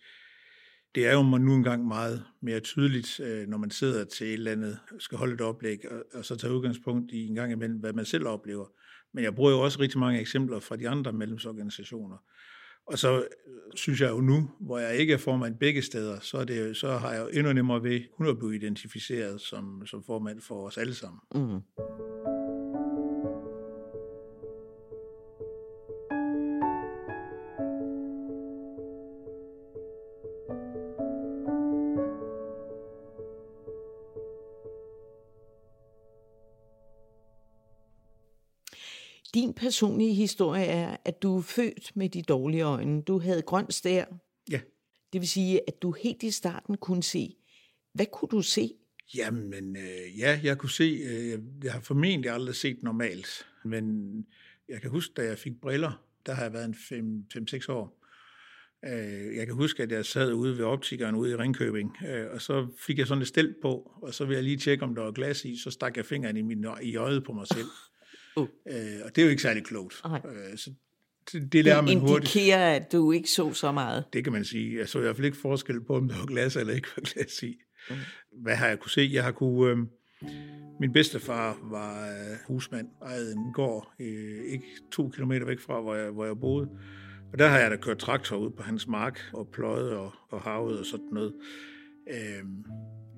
det 0.95 1.07
er 1.07 1.13
jo 1.13 1.23
nu 1.23 1.53
engang 1.53 1.87
meget 1.87 2.23
mere 2.41 2.59
tydeligt, 2.59 3.19
øh, 3.19 3.47
når 3.47 3.57
man 3.57 3.71
sidder 3.71 4.05
til 4.05 4.27
et 4.27 4.33
eller 4.33 4.51
andet, 4.51 4.79
skal 4.99 5.17
holde 5.17 5.33
et 5.33 5.41
oplæg, 5.41 5.91
og, 5.91 6.03
og 6.13 6.25
så 6.25 6.35
tage 6.35 6.53
udgangspunkt 6.53 7.11
i 7.11 7.27
en 7.27 7.35
gang 7.35 7.51
imellem, 7.51 7.77
hvad 7.77 7.93
man 7.93 8.05
selv 8.05 8.27
oplever. 8.27 8.65
Men 9.13 9.23
jeg 9.23 9.35
bruger 9.35 9.51
jo 9.51 9.59
også 9.59 9.79
rigtig 9.79 9.99
mange 9.99 10.19
eksempler 10.19 10.59
fra 10.59 10.75
de 10.75 10.89
andre 10.89 11.13
medlemsorganisationer. 11.13 12.17
Og 12.87 12.99
så 12.99 13.17
øh, 13.19 13.23
synes 13.75 14.01
jeg 14.01 14.09
jo 14.09 14.21
nu, 14.21 14.49
hvor 14.59 14.77
jeg 14.77 14.95
ikke 14.95 15.13
er 15.13 15.17
formand 15.17 15.57
begge 15.57 15.81
steder, 15.81 16.19
så, 16.19 16.37
er 16.37 16.45
det, 16.45 16.77
så 16.77 16.97
har 16.97 17.11
jeg 17.13 17.21
jo 17.21 17.27
endnu 17.27 17.53
nemmere 17.53 17.83
ved 17.83 18.01
kun 18.17 18.27
at 18.27 18.37
blive 18.37 18.55
identificeret 18.55 19.41
som, 19.41 19.85
som 19.85 20.03
formand 20.03 20.41
for 20.41 20.67
os 20.67 20.77
alle 20.77 20.93
sammen. 20.93 21.19
Mm. 21.35 21.61
Din 39.37 39.53
personlige 39.53 40.13
historie 40.13 40.65
er, 40.65 40.97
at 41.05 41.21
du 41.21 41.37
er 41.37 41.41
født 41.41 41.95
med 41.95 42.09
de 42.09 42.21
dårlige 42.21 42.63
øjne. 42.63 43.01
Du 43.01 43.19
havde 43.19 43.41
grøn 43.41 43.71
stær. 43.71 44.05
Ja. 44.51 44.59
Det 45.13 45.21
vil 45.21 45.27
sige, 45.27 45.61
at 45.67 45.81
du 45.81 45.91
helt 45.91 46.23
i 46.23 46.31
starten 46.31 46.77
kunne 46.77 47.03
se. 47.03 47.35
Hvad 47.93 48.05
kunne 48.13 48.29
du 48.29 48.41
se? 48.41 48.71
Jamen, 49.15 49.75
øh, 49.75 50.19
ja, 50.19 50.39
jeg 50.43 50.57
kunne 50.57 50.69
se, 50.69 50.83
øh, 50.83 51.39
jeg 51.63 51.73
har 51.73 51.79
formentlig 51.79 52.31
aldrig 52.31 52.55
set 52.55 52.83
normalt, 52.83 53.47
men 53.65 54.15
jeg 54.69 54.81
kan 54.81 54.89
huske, 54.89 55.13
da 55.17 55.21
jeg 55.21 55.37
fik 55.37 55.61
briller, 55.61 56.03
der 56.25 56.33
har 56.33 56.43
jeg 56.43 56.53
været 56.53 56.91
en 56.91 57.27
5-6 57.33 57.71
år. 57.71 58.03
Øh, 58.85 59.35
jeg 59.35 59.45
kan 59.45 59.55
huske, 59.55 59.83
at 59.83 59.91
jeg 59.91 60.05
sad 60.05 60.33
ude 60.33 60.57
ved 60.57 60.65
optikeren 60.65 61.15
ude 61.15 61.31
i 61.31 61.35
Ringkøbing, 61.35 61.97
øh, 62.07 62.25
og 62.31 62.41
så 62.41 62.67
fik 62.79 62.97
jeg 62.97 63.07
sådan 63.07 63.21
et 63.21 63.27
stel 63.27 63.55
på, 63.61 63.91
og 64.01 64.13
så 64.13 64.25
ville 64.25 64.35
jeg 64.35 64.43
lige 64.43 64.57
tjekke, 64.57 64.83
om 64.83 64.95
der 64.95 65.01
var 65.01 65.11
glas 65.11 65.45
i, 65.45 65.57
så 65.63 65.71
stak 65.71 65.97
jeg 65.97 66.05
fingeren 66.05 66.37
i, 66.37 66.41
min, 66.41 66.65
i 66.81 66.95
øjet 66.95 67.23
på 67.23 67.33
mig 67.33 67.47
selv. 67.47 67.67
Uh. 68.37 68.47
Øh, 68.67 68.99
og 69.05 69.15
det 69.15 69.21
er 69.21 69.25
jo 69.25 69.29
ikke 69.29 69.41
særlig 69.41 69.63
klogt. 69.63 70.01
Øh, 70.05 70.57
så 70.57 70.71
det, 71.31 71.53
det 71.53 71.65
lærer 71.65 71.81
man 71.81 71.97
hurtigt. 71.99 72.33
Det 72.33 72.39
indikerer, 72.39 72.75
at 72.75 72.91
du 72.91 73.11
ikke 73.11 73.29
så 73.29 73.53
så 73.53 73.71
meget. 73.71 74.03
Det 74.13 74.23
kan 74.23 74.33
man 74.33 74.45
sige. 74.45 74.77
Jeg 74.77 74.89
så 74.89 74.99
i 74.99 75.01
hvert 75.01 75.15
fald 75.15 75.25
ikke 75.25 75.37
forskel 75.37 75.83
på, 75.83 75.95
om 75.95 76.07
der 76.07 76.17
var 76.17 76.25
glas 76.25 76.55
eller 76.55 76.73
ikke 76.73 76.87
var 76.95 77.03
glas 77.13 77.43
i. 77.43 77.57
Mm. 77.89 77.95
Hvad 78.43 78.55
har 78.55 78.67
jeg 78.67 78.79
kunne 78.79 78.91
se? 78.91 79.09
Jeg 79.13 79.23
har 79.23 79.31
kunne... 79.31 79.71
Øh, 79.71 79.77
min 80.79 80.93
bedstefar 80.93 81.57
var 81.71 82.07
øh, 82.09 82.37
husmand, 82.47 82.87
ejede 83.01 83.31
en 83.31 83.53
gård, 83.53 83.93
øh, 83.99 84.43
ikke 84.45 84.65
to 84.91 85.09
kilometer 85.09 85.45
væk 85.45 85.59
fra, 85.59 85.81
hvor 85.81 85.95
jeg, 85.95 86.11
hvor 86.11 86.25
jeg 86.25 86.39
boede. 86.39 86.69
Og 87.31 87.39
der 87.39 87.47
har 87.47 87.59
jeg 87.59 87.71
da 87.71 87.75
kørt 87.75 87.97
traktor 87.97 88.37
ud 88.37 88.49
på 88.49 88.63
hans 88.63 88.87
mark 88.87 89.19
og 89.33 89.47
pløjet 89.53 89.91
og, 89.91 90.11
og 90.29 90.41
havet 90.41 90.79
og 90.79 90.85
sådan 90.85 91.07
noget. 91.11 91.33
Øh, 92.09 92.43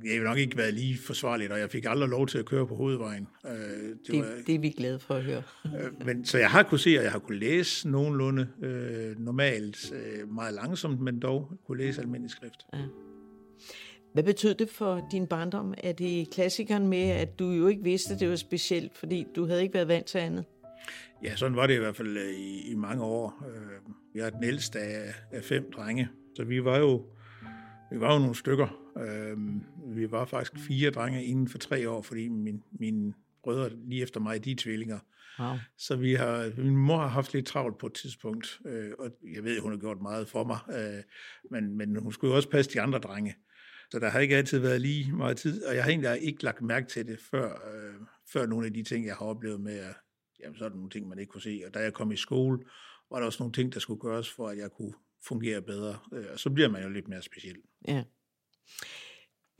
det 0.01 0.17
har 0.17 0.23
nok 0.23 0.37
ikke 0.37 0.57
været 0.57 0.73
lige 0.73 0.97
forsvarligt, 0.97 1.51
og 1.51 1.59
jeg 1.59 1.69
fik 1.69 1.85
aldrig 1.85 2.09
lov 2.09 2.27
til 2.27 2.37
at 2.37 2.45
køre 2.45 2.67
på 2.67 2.75
hovedvejen. 2.75 3.27
Øh, 3.45 3.51
det, 3.51 3.97
det, 4.07 4.19
var, 4.19 4.27
det 4.47 4.55
er 4.55 4.59
vi 4.59 4.69
glade 4.69 4.99
for 4.99 5.13
at 5.13 5.23
høre. 5.23 5.43
øh, 5.65 6.05
men, 6.05 6.25
så 6.25 6.37
jeg 6.37 6.49
har 6.49 6.63
kunne 6.63 6.79
se, 6.79 6.97
og 6.97 7.03
jeg 7.03 7.11
har 7.11 7.19
kunne 7.19 7.39
læse 7.39 7.89
nogenlunde 7.89 8.47
øh, 8.61 9.19
normalt, 9.19 9.93
øh, 9.93 10.33
meget 10.33 10.53
langsomt, 10.53 11.01
men 11.01 11.19
dog 11.19 11.51
kunne 11.65 11.77
læse 11.77 12.01
almindelig 12.01 12.31
skrift. 12.31 12.65
Ja. 12.73 12.79
Hvad 14.13 14.23
betød 14.23 14.55
det 14.55 14.69
for 14.69 15.07
din 15.11 15.27
barndom? 15.27 15.73
Er 15.77 15.91
det 15.91 16.29
klassikeren 16.29 16.87
med, 16.87 17.09
at 17.09 17.39
du 17.39 17.51
jo 17.51 17.67
ikke 17.67 17.83
vidste, 17.83 18.13
at 18.13 18.19
det 18.19 18.29
var 18.29 18.35
specielt, 18.35 18.97
fordi 18.97 19.27
du 19.35 19.45
havde 19.45 19.61
ikke 19.61 19.73
været 19.73 19.87
vant 19.87 20.05
til 20.05 20.17
andet? 20.17 20.45
Ja, 21.23 21.35
sådan 21.35 21.55
var 21.55 21.67
det 21.67 21.73
i 21.73 21.77
hvert 21.77 21.95
fald 21.95 22.17
øh, 22.17 22.29
i, 22.29 22.71
i 22.71 22.75
mange 22.75 23.03
år. 23.03 23.45
Øh, 23.47 23.93
jeg 24.15 24.25
er 24.25 24.29
den 24.29 24.43
ældste 24.43 24.79
af, 24.79 25.13
af 25.31 25.43
fem 25.43 25.71
drenge, 25.71 26.09
så 26.35 26.43
vi 26.43 26.63
var 26.63 26.77
jo 26.77 27.05
vi 27.91 27.99
var 27.99 28.13
jo 28.13 28.19
nogle 28.19 28.35
stykker. 28.35 28.67
Øh, 28.99 29.37
vi 29.95 30.11
var 30.11 30.25
faktisk 30.25 30.57
fire 30.67 30.89
drenge 30.89 31.23
inden 31.23 31.47
for 31.47 31.57
tre 31.57 31.89
år, 31.89 32.01
fordi 32.01 32.27
min, 32.27 32.63
mine 32.71 33.13
brødre 33.43 33.69
lige 33.69 34.01
efter 34.01 34.19
mig, 34.19 34.45
de 34.45 34.51
er 34.51 34.55
tvillinger. 34.55 34.99
Wow. 35.39 35.55
Så 35.77 35.95
vi 35.95 36.13
har, 36.13 36.51
min 36.57 36.77
mor 36.77 36.97
har 36.97 37.07
haft 37.07 37.33
lidt 37.33 37.45
travlt 37.45 37.77
på 37.77 37.87
et 37.87 37.93
tidspunkt, 37.93 38.59
øh, 38.65 38.91
og 38.99 39.11
jeg 39.33 39.43
ved, 39.43 39.59
hun 39.59 39.71
har 39.71 39.79
gjort 39.79 40.01
meget 40.01 40.27
for 40.27 40.43
mig, 40.43 40.59
øh, 40.69 41.03
men, 41.51 41.77
men 41.77 41.95
hun 41.95 42.13
skulle 42.13 42.31
jo 42.31 42.35
også 42.35 42.49
passe 42.49 42.73
de 42.73 42.81
andre 42.81 42.99
drenge. 42.99 43.35
Så 43.91 43.99
der 43.99 44.09
har 44.09 44.19
ikke 44.19 44.37
altid 44.37 44.59
været 44.59 44.81
lige 44.81 45.11
meget 45.11 45.37
tid, 45.37 45.63
og 45.65 45.75
jeg 45.75 45.83
har 45.83 45.89
egentlig 45.89 46.21
ikke 46.21 46.43
lagt 46.43 46.61
mærke 46.61 46.87
til 46.87 47.07
det 47.07 47.19
før, 47.19 47.51
øh, 47.53 47.93
før 48.33 48.45
nogle 48.45 48.65
af 48.67 48.73
de 48.73 48.83
ting, 48.83 49.05
jeg 49.05 49.15
har 49.15 49.25
oplevet 49.25 49.61
med, 49.61 49.77
at 49.77 49.95
jamen, 50.39 50.57
så 50.57 50.65
er 50.65 50.69
der 50.69 50.75
nogle 50.75 50.89
ting, 50.89 51.07
man 51.07 51.19
ikke 51.19 51.31
kunne 51.31 51.41
se. 51.41 51.61
Og 51.67 51.73
da 51.73 51.79
jeg 51.79 51.93
kom 51.93 52.11
i 52.11 52.15
skole, 52.15 52.59
var 53.11 53.19
der 53.19 53.25
også 53.25 53.43
nogle 53.43 53.53
ting, 53.53 53.73
der 53.73 53.79
skulle 53.79 53.99
gøres, 53.99 54.29
for 54.29 54.47
at 54.47 54.57
jeg 54.57 54.71
kunne 54.71 54.93
fungere 55.27 55.61
bedre. 55.61 55.97
Øh, 56.13 56.25
og 56.33 56.39
så 56.39 56.49
bliver 56.49 56.69
man 56.69 56.83
jo 56.83 56.89
lidt 56.89 57.07
mere 57.07 57.21
speciel. 57.21 57.57
Ja. 57.87 58.03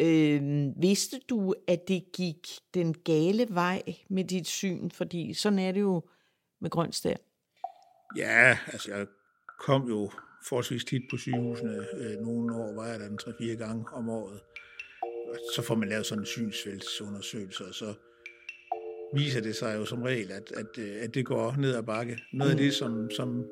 Øh, 0.02 0.42
vidste 0.82 1.20
du, 1.30 1.54
at 1.68 1.88
det 1.88 2.04
gik 2.14 2.48
den 2.74 2.94
gale 2.94 3.48
vej 3.50 3.82
med 4.10 4.24
dit 4.24 4.48
syn? 4.48 4.90
Fordi 4.90 5.34
sådan 5.34 5.60
er 5.60 5.72
det 5.72 5.82
jo 5.82 6.04
med 6.62 6.70
grønstær. 6.70 7.16
Ja, 8.18 8.58
altså 8.68 8.96
jeg 8.96 9.08
kom 9.60 9.88
jo 9.88 10.12
forholdsvis 10.48 10.86
tit 10.86 11.02
på 11.12 11.18
sygehusene. 11.18 11.86
Øh, 11.98 12.20
nogle 12.20 12.56
år 12.56 12.74
var 12.76 12.88
jeg 12.88 13.00
der 13.00 13.08
en 13.08 13.20
3-4 13.22 13.46
gange 13.46 13.86
om 13.94 14.10
året. 14.10 14.40
Så 15.56 15.62
får 15.62 15.76
man 15.76 15.90
lavet 15.90 16.06
sådan 16.06 16.22
en 16.22 16.26
synsfældsundersøgelse, 16.26 17.66
og 17.66 17.74
så 17.74 17.94
viser 19.14 19.42
det 19.42 19.56
sig 19.56 19.76
jo 19.76 19.86
som 19.86 20.02
regel, 20.02 20.32
at, 20.32 20.52
at, 20.52 20.78
øh, 20.78 21.04
at 21.04 21.14
det 21.14 21.26
går 21.26 21.56
ned 21.58 21.76
ad 21.76 21.84
bakke. 21.84 22.20
Noget 22.34 22.52
af 22.52 22.58
det, 22.58 22.74
som, 22.74 23.10
som 23.12 23.46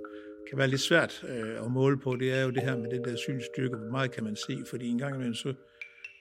kan 0.50 0.58
være 0.58 0.68
lidt 0.68 0.82
svært 0.82 1.26
øh, 1.30 1.66
at 1.66 1.72
måle 1.72 2.00
på, 2.00 2.16
det 2.16 2.34
er 2.34 2.44
jo 2.44 2.50
det 2.50 2.64
her 2.64 2.78
med 2.78 2.90
den 2.90 3.04
der 3.04 3.16
synsstyrke. 3.16 3.76
Hvor 3.76 3.92
meget 3.92 4.12
kan 4.12 4.24
man 4.24 4.36
se? 4.36 4.58
Fordi 4.70 4.88
en 4.88 4.98
gang 4.98 5.16
imellem, 5.16 5.34
så 5.34 5.54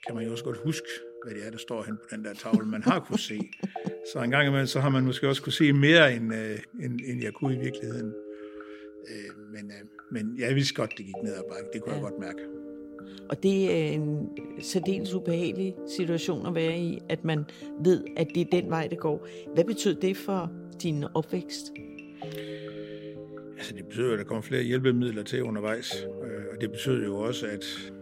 kan 0.06 0.14
man 0.14 0.24
jo 0.24 0.32
også 0.32 0.44
godt 0.44 0.58
huske, 0.64 0.86
hvad 1.24 1.34
det 1.34 1.46
er, 1.46 1.50
der 1.50 1.58
står 1.58 1.82
hen 1.82 1.96
på 1.96 2.04
den 2.10 2.24
der 2.24 2.34
tavle, 2.34 2.66
man 2.66 2.82
har 2.82 3.00
kunne 3.00 3.18
se. 3.18 3.40
Så 4.12 4.22
en 4.22 4.30
gang 4.30 4.46
imellem, 4.48 4.66
så 4.66 4.80
har 4.80 4.88
man 4.88 5.04
måske 5.04 5.28
også 5.28 5.42
kunne 5.42 5.52
se 5.52 5.72
mere, 5.72 6.14
end, 6.14 6.34
øh, 6.34 6.58
end, 6.82 7.00
end 7.06 7.22
jeg 7.22 7.32
kunne 7.32 7.54
i 7.54 7.58
virkeligheden. 7.58 8.14
Øh, 9.10 9.52
men, 9.52 9.64
øh, 9.70 9.86
men 10.10 10.38
jeg 10.38 10.54
vidste 10.54 10.74
godt, 10.74 10.90
det 10.98 11.06
gik 11.06 11.14
ned 11.24 11.34
ad 11.34 11.42
bakke. 11.50 11.68
Det 11.72 11.82
kunne 11.82 11.94
ja. 11.94 12.00
jeg 12.00 12.10
godt 12.10 12.20
mærke. 12.20 12.38
Og 13.28 13.42
det 13.42 13.72
er 13.72 13.90
en 13.90 14.28
særdeles 14.60 15.14
ubehagelig 15.14 15.74
situation 15.96 16.46
at 16.46 16.54
være 16.54 16.78
i, 16.78 16.98
at 17.08 17.24
man 17.24 17.44
ved, 17.84 18.04
at 18.16 18.26
det 18.34 18.40
er 18.40 18.60
den 18.60 18.70
vej, 18.70 18.86
det 18.86 18.98
går. 18.98 19.28
Hvad 19.54 19.64
betyder 19.64 20.00
det 20.00 20.16
for 20.16 20.52
din 20.82 21.04
opvækst? 21.14 21.72
Altså, 23.56 23.74
det 23.74 23.84
betyder, 23.86 24.12
at 24.12 24.18
der 24.18 24.24
kommer 24.24 24.42
flere 24.42 24.62
hjælpemidler 24.62 25.22
til 25.22 25.42
undervejs. 25.42 25.94
Øh, 26.04 26.44
og 26.54 26.60
det 26.60 26.70
betyder 26.70 27.04
jo 27.04 27.16
også, 27.16 27.46
at 27.46 27.92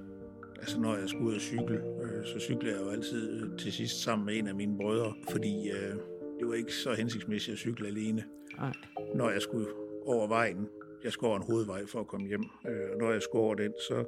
altså, 0.61 0.81
når 0.81 0.97
jeg 0.97 1.09
skulle 1.09 1.27
ud 1.27 1.35
og 1.35 1.41
cykle, 1.41 1.77
øh, 1.77 2.27
så 2.27 2.39
cykler 2.39 2.71
jeg 2.71 2.81
jo 2.81 2.89
altid 2.89 3.57
til 3.59 3.73
sidst 3.73 4.03
sammen 4.03 4.27
med 4.27 4.37
en 4.39 4.49
af 4.49 4.55
mine 4.55 4.77
brødre, 4.77 5.15
fordi 5.31 5.71
øh, 5.71 5.95
det 6.39 6.49
var 6.49 6.55
ikke 6.55 6.73
så 6.73 6.93
hensigtsmæssigt 6.93 7.53
at 7.53 7.59
cykle 7.59 7.87
alene. 7.87 8.25
Nej. 8.59 8.73
Når 9.15 9.31
jeg 9.31 9.43
skulle 9.43 9.69
over 10.07 10.29
vejen, 10.29 10.69
jeg 11.05 11.13
skulle 11.13 11.29
over 11.29 11.39
en 11.39 11.47
hovedvej 11.47 11.87
for 11.87 12.01
at 12.01 12.07
komme 12.07 12.29
hjem, 12.29 12.45
og 12.65 12.99
når 12.99 13.13
jeg 13.13 13.23
skulle 13.23 13.43
over 13.43 13.55
den, 13.55 13.73
så 13.89 14.05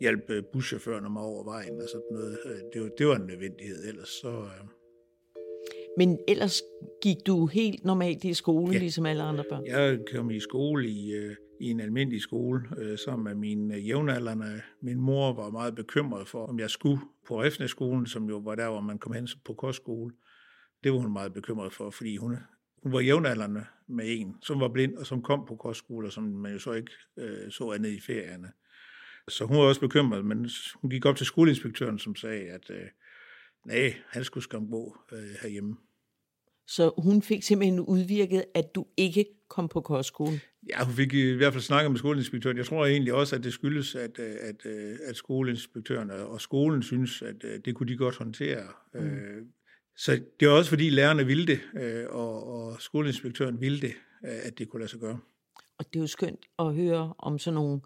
hjalp 0.00 0.30
buschaufførerne 0.52 1.10
mig 1.10 1.22
over 1.22 1.44
vejen 1.44 1.80
sådan 1.80 2.02
noget. 2.10 2.38
Det 2.72 2.82
var, 2.82 2.88
det 2.88 3.06
var 3.06 3.16
en 3.16 3.26
nødvendighed, 3.26 3.88
ellers 3.88 4.08
så, 4.08 4.44
men 5.96 6.18
ellers 6.28 6.62
gik 7.02 7.16
du 7.26 7.46
helt 7.46 7.84
normalt 7.84 8.24
i 8.24 8.34
skole, 8.34 8.72
ja. 8.72 8.78
ligesom 8.78 9.06
alle 9.06 9.22
andre 9.22 9.44
børn? 9.50 9.66
Jeg 9.66 9.98
kom 10.14 10.30
i 10.30 10.40
skole 10.40 10.88
i, 10.88 11.12
øh, 11.12 11.36
i 11.60 11.70
en 11.70 11.80
almindelig 11.80 12.22
skole 12.22 12.62
øh, 12.78 12.98
sammen 12.98 13.24
med 13.24 13.34
mine 13.34 13.74
øh, 13.74 13.88
jævnaldrende. 13.88 14.62
Min 14.82 15.00
mor 15.00 15.32
var 15.32 15.50
meget 15.50 15.74
bekymret 15.74 16.28
for, 16.28 16.46
om 16.46 16.58
jeg 16.58 16.70
skulle 16.70 17.00
på 17.26 17.42
Refneskolen, 17.42 18.06
som 18.06 18.28
jo 18.28 18.38
var 18.38 18.54
der, 18.54 18.68
hvor 18.68 18.80
man 18.80 18.98
kom 18.98 19.12
hen 19.12 19.28
på 19.44 19.54
kostskole. 19.54 20.14
Det 20.84 20.92
var 20.92 20.98
hun 20.98 21.12
meget 21.12 21.32
bekymret 21.32 21.72
for, 21.72 21.90
fordi 21.90 22.16
hun, 22.16 22.36
hun 22.82 22.92
var 22.92 23.00
jævnaldrende 23.00 23.64
med 23.88 24.04
en, 24.06 24.36
som 24.42 24.60
var 24.60 24.68
blind 24.68 24.96
og 24.96 25.06
som 25.06 25.22
kom 25.22 25.44
på 25.48 25.56
kostskole, 25.56 26.10
som 26.10 26.24
man 26.24 26.52
jo 26.52 26.58
så 26.58 26.72
ikke 26.72 26.92
øh, 27.16 27.50
så 27.50 27.70
andet 27.70 27.90
i 27.90 28.00
ferierne. 28.00 28.48
Så 29.28 29.44
hun 29.44 29.56
var 29.56 29.62
også 29.62 29.80
bekymret, 29.80 30.24
men 30.24 30.50
hun 30.74 30.90
gik 30.90 31.06
op 31.06 31.16
til 31.16 31.26
skoleinspektøren, 31.26 31.98
som 31.98 32.16
sagde, 32.16 32.42
at 32.50 32.70
øh, 32.70 32.86
nej, 33.66 33.94
han 34.08 34.24
skulle 34.24 34.44
skam 34.44 34.70
gå 34.70 34.96
øh, 35.12 35.34
herhjemme. 35.42 35.76
Så 36.68 36.92
hun 36.98 37.22
fik 37.22 37.42
simpelthen 37.42 37.80
udvirket, 37.80 38.44
at 38.54 38.74
du 38.74 38.86
ikke 38.96 39.26
kom 39.48 39.68
på 39.68 39.80
kostskolen. 39.80 40.40
Ja, 40.70 40.84
hun 40.84 40.94
fik 40.94 41.14
i 41.14 41.32
hvert 41.32 41.52
fald 41.52 41.62
snakket 41.62 41.90
med 41.90 41.98
skoleinspektøren. 41.98 42.56
Jeg 42.56 42.66
tror 42.66 42.86
egentlig 42.86 43.14
også, 43.14 43.36
at 43.36 43.44
det 43.44 43.52
skyldes, 43.52 43.94
at, 43.94 44.18
at, 44.18 44.66
at 45.02 45.16
skoleinspektøren 45.16 46.10
og 46.10 46.40
skolen 46.40 46.82
synes, 46.82 47.22
at 47.22 47.64
det 47.64 47.74
kunne 47.74 47.88
de 47.88 47.96
godt 47.96 48.16
håndtere. 48.16 48.62
Mm. 48.94 49.48
Så 49.96 50.20
det 50.40 50.46
er 50.46 50.50
også 50.50 50.68
fordi 50.68 50.90
lærerne 50.90 51.26
ville 51.26 51.46
det, 51.46 51.60
og, 52.10 52.46
og 52.46 52.82
skoleinspektøren 52.82 53.60
ville 53.60 53.80
det, 53.80 53.92
at 54.22 54.58
det 54.58 54.68
kunne 54.68 54.80
lade 54.80 54.90
sig 54.90 55.00
gøre. 55.00 55.18
Og 55.78 55.84
det 55.92 55.96
er 55.96 56.00
jo 56.00 56.06
skønt 56.06 56.46
at 56.58 56.74
høre 56.74 57.14
om 57.18 57.38
sådan 57.38 57.54
nogle 57.54 57.80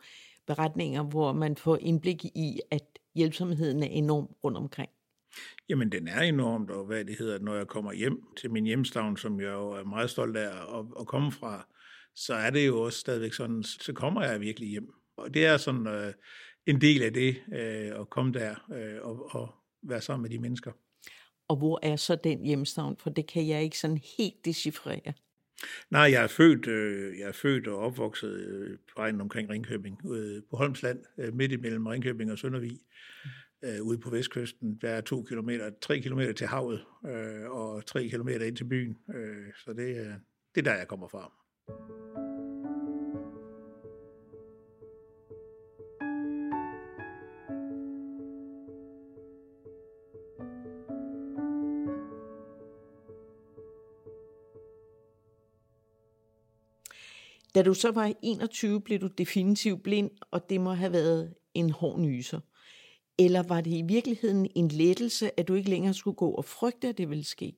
beretninger, 0.46 1.02
hvor 1.02 1.32
man 1.32 1.56
får 1.56 1.76
indblik 1.80 2.24
i, 2.24 2.60
at 2.70 2.82
hjælpsomheden 3.14 3.82
er 3.82 3.86
enorm 3.86 4.28
rundt 4.44 4.58
omkring. 4.58 4.90
Jamen, 5.68 5.92
den 5.92 6.08
er 6.08 6.20
enormt, 6.20 6.70
og 6.70 6.84
hvad 6.84 7.04
det 7.04 7.18
hedder, 7.18 7.38
når 7.38 7.56
jeg 7.56 7.66
kommer 7.66 7.92
hjem 7.92 8.22
til 8.36 8.50
min 8.50 8.64
hjemstavn, 8.64 9.16
som 9.16 9.40
jeg 9.40 9.52
jo 9.52 9.70
er 9.70 9.84
meget 9.84 10.10
stolt 10.10 10.36
af 10.36 10.78
at, 10.78 10.86
at 11.00 11.06
komme 11.06 11.32
fra, 11.32 11.66
så 12.14 12.34
er 12.34 12.50
det 12.50 12.66
jo 12.66 12.80
også 12.80 12.98
stadigvæk 12.98 13.32
sådan, 13.32 13.62
så 13.62 13.92
kommer 13.92 14.22
jeg 14.24 14.40
virkelig 14.40 14.68
hjem. 14.68 14.92
Og 15.16 15.34
det 15.34 15.46
er 15.46 15.56
sådan 15.56 15.86
øh, 15.86 16.12
en 16.66 16.80
del 16.80 17.02
af 17.02 17.12
det, 17.12 17.36
øh, 17.52 18.00
at 18.00 18.10
komme 18.10 18.32
der 18.32 18.54
øh, 18.72 19.02
og, 19.02 19.34
og 19.34 19.54
være 19.82 20.00
sammen 20.00 20.22
med 20.22 20.30
de 20.30 20.38
mennesker. 20.38 20.72
Og 21.48 21.56
hvor 21.56 21.78
er 21.82 21.96
så 21.96 22.16
den 22.24 22.44
hjemstavn? 22.44 22.96
For 22.96 23.10
det 23.10 23.26
kan 23.26 23.48
jeg 23.48 23.62
ikke 23.62 23.78
sådan 23.78 24.00
helt 24.18 24.44
decifrere. 24.44 25.12
Nej, 25.90 26.02
jeg 26.02 26.22
er 26.22 26.26
født, 26.26 26.66
øh, 26.66 27.18
jeg 27.18 27.28
er 27.28 27.32
født 27.32 27.66
og 27.66 27.78
opvokset 27.78 28.32
øh, 28.32 28.78
på 28.94 29.00
egnen 29.00 29.20
omkring 29.20 29.50
Ringkøbing, 29.50 30.00
øh, 30.12 30.42
på 30.50 30.56
Holmsland, 30.56 30.98
øh, 31.18 31.34
midt 31.34 31.52
imellem 31.52 31.86
Ringkøbing 31.86 32.32
og 32.32 32.38
Søndervig, 32.38 32.78
øh, 33.62 33.82
ude 33.82 33.98
på 33.98 34.10
vestkysten. 34.10 34.78
Der 34.82 34.90
er 34.90 35.00
to 35.00 35.22
kilometer, 35.22 35.70
tre 35.82 36.00
kilometer 36.00 36.32
til 36.32 36.46
havet, 36.46 36.84
øh, 37.06 37.50
og 37.50 37.86
tre 37.86 38.08
kilometer 38.08 38.46
ind 38.46 38.56
til 38.56 38.64
byen. 38.64 38.96
Øh, 39.14 39.46
så 39.64 39.72
det, 39.72 39.96
øh, 39.96 40.12
det 40.54 40.58
er 40.58 40.62
der, 40.62 40.74
jeg 40.74 40.88
kommer 40.88 41.08
fra. 41.08 41.32
Da 57.54 57.62
du 57.62 57.74
så 57.74 57.90
var 57.90 58.12
21, 58.22 58.80
blev 58.80 58.98
du 58.98 59.06
definitivt 59.06 59.82
blind, 59.82 60.10
og 60.30 60.50
det 60.50 60.60
må 60.60 60.72
have 60.72 60.92
været 60.92 61.34
en 61.54 61.70
hård 61.70 62.00
nyser. 62.00 62.40
Eller 63.20 63.42
var 63.42 63.60
det 63.60 63.70
i 63.70 63.82
virkeligheden 63.88 64.46
en 64.54 64.68
lettelse, 64.68 65.40
at 65.40 65.48
du 65.48 65.54
ikke 65.54 65.70
længere 65.70 65.94
skulle 65.94 66.14
gå 66.14 66.30
og 66.30 66.44
frygte, 66.44 66.88
at 66.88 66.98
det 66.98 67.10
ville 67.10 67.24
ske? 67.24 67.52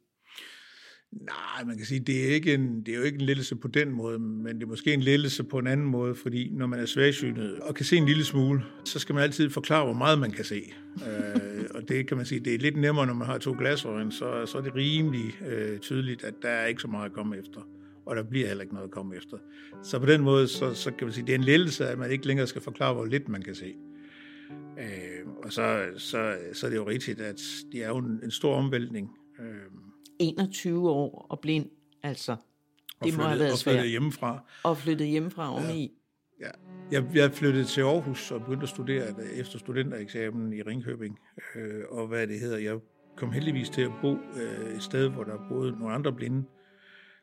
Nej, 1.13 1.65
man 1.67 1.77
kan 1.77 1.87
sige, 1.87 2.01
det 2.01 2.25
er, 2.25 2.35
ikke 2.35 2.55
en, 2.55 2.83
det 2.87 2.95
er 2.95 2.99
jo 2.99 3.03
ikke 3.03 3.19
en 3.19 3.27
lettelse 3.27 3.57
på 3.57 3.69
den 3.69 3.91
måde, 3.91 4.19
men 4.19 4.55
det 4.55 4.63
er 4.63 4.67
måske 4.67 4.95
en 4.95 5.01
lettelse 5.01 5.45
på 5.45 5.59
en 5.59 5.67
anden 5.67 5.87
måde, 5.87 6.15
fordi 6.15 6.51
når 6.53 6.67
man 6.67 6.81
er 6.81 6.87
svagsynet 6.87 7.59
og 7.59 7.75
kan 7.75 7.85
se 7.85 7.97
en 7.97 8.07
lille 8.07 8.25
smule, 8.25 8.63
så 8.85 8.99
skal 8.99 9.15
man 9.15 9.25
altid 9.25 9.51
forklare, 9.51 9.85
hvor 9.85 9.95
meget 9.95 10.19
man 10.19 10.31
kan 10.31 10.45
se. 10.45 10.73
øh, 10.97 11.65
og 11.75 11.89
det 11.89 12.09
kan 12.09 12.17
man 12.17 12.27
sige, 12.27 12.41
det 12.41 12.55
er 12.55 12.59
lidt 12.59 12.77
nemmere, 12.77 13.07
når 13.07 13.15
man 13.15 13.27
har 13.27 13.39
to 13.39 13.55
glasøjne, 13.59 14.13
så, 14.13 14.47
så 14.47 14.59
er 14.59 14.63
det 14.63 14.75
rimelig 14.75 15.25
øh, 15.49 15.79
tydeligt, 15.79 16.25
at 16.25 16.35
der 16.43 16.49
er 16.49 16.67
ikke 16.67 16.83
så 16.83 16.89
meget 16.89 17.07
at 17.07 17.13
komme 17.13 17.39
efter 17.39 17.61
og 18.07 18.17
der 18.17 18.23
bliver 18.23 18.47
heller 18.47 18.63
ikke 18.63 18.75
noget 18.75 18.89
at 18.89 18.91
komme 18.91 19.17
efter. 19.17 19.37
Så 19.83 19.99
på 19.99 20.07
den 20.07 20.23
måde, 20.23 20.49
så, 20.49 20.75
så 20.75 20.91
kan 20.91 21.07
man 21.07 21.15
sige, 21.15 21.27
det 21.27 21.33
er 21.33 21.39
en 21.39 21.45
lettelse, 21.45 21.89
at 21.89 21.99
man 21.99 22.11
ikke 22.11 22.27
længere 22.27 22.47
skal 22.47 22.63
forklare, 22.63 22.95
hvor 22.95 23.05
lidt 23.05 23.29
man 23.29 23.43
kan 23.43 23.55
se. 23.55 23.75
Øh, 24.79 25.27
og 25.45 25.53
så, 25.53 25.87
så, 25.97 26.39
så 26.53 26.67
er 26.67 26.71
det 26.71 26.77
jo 26.77 26.89
rigtigt, 26.89 27.21
at 27.21 27.41
det 27.73 27.85
er 27.85 27.89
jo 27.89 27.97
en, 27.97 28.21
en 28.25 28.31
stor 28.31 28.55
omvæltning. 28.55 29.11
Øh, 29.41 29.47
21 30.19 30.91
år 30.91 31.27
og 31.31 31.41
blind, 31.41 31.67
altså. 32.03 32.37
Det 33.05 33.17
må 33.17 33.23
have 33.23 33.39
været 33.39 33.59
svært. 33.59 33.75
Og 33.75 33.79
flyttet 33.79 33.91
hjemmefra. 33.91 34.45
Og 34.65 34.77
flyttet 34.77 35.09
hjemmefra 35.09 35.53
oveni. 35.53 35.93
Ja. 36.41 36.51
Jeg, 36.91 37.05
jeg 37.15 37.33
flyttede 37.33 37.65
til 37.65 37.81
Aarhus 37.81 38.31
og 38.31 38.41
begyndte 38.41 38.63
at 38.63 38.69
studere 38.69 39.15
efter 39.35 39.59
studentereksamen 39.59 40.53
i 40.53 40.63
Ringkøbing. 40.63 41.19
Øh, 41.57 41.81
og 41.91 42.07
hvad 42.07 42.27
det 42.27 42.41
hedder, 42.41 42.59
jeg 42.59 42.79
kom 43.17 43.33
heldigvis 43.33 43.71
til 43.71 43.83
at 43.83 43.91
bo 44.03 44.13
øh, 44.13 44.77
et 44.77 44.83
sted, 44.83 45.09
hvor 45.09 45.25
der 45.25 45.49
boede 45.49 45.79
nogle 45.79 45.95
andre 45.95 46.13
blinde. 46.13 46.39
Øh, 46.39 46.62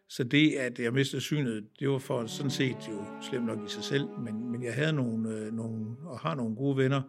så 0.09 0.23
det, 0.23 0.55
at 0.55 0.79
jeg 0.79 0.93
mistede 0.93 1.21
synet, 1.21 1.63
det 1.79 1.89
var 1.89 1.97
for 1.97 2.25
sådan 2.25 2.51
set 2.51 2.77
jo 2.89 3.05
slemt 3.21 3.45
nok 3.45 3.59
i 3.67 3.69
sig 3.69 3.83
selv, 3.83 4.07
men, 4.19 4.51
men 4.51 4.63
jeg 4.63 4.73
havde 4.73 4.93
nogle, 4.93 5.29
øh, 5.29 5.53
nogle, 5.53 5.85
og 6.05 6.19
har 6.19 6.35
nogle 6.35 6.55
gode 6.55 6.77
venner, 6.77 7.01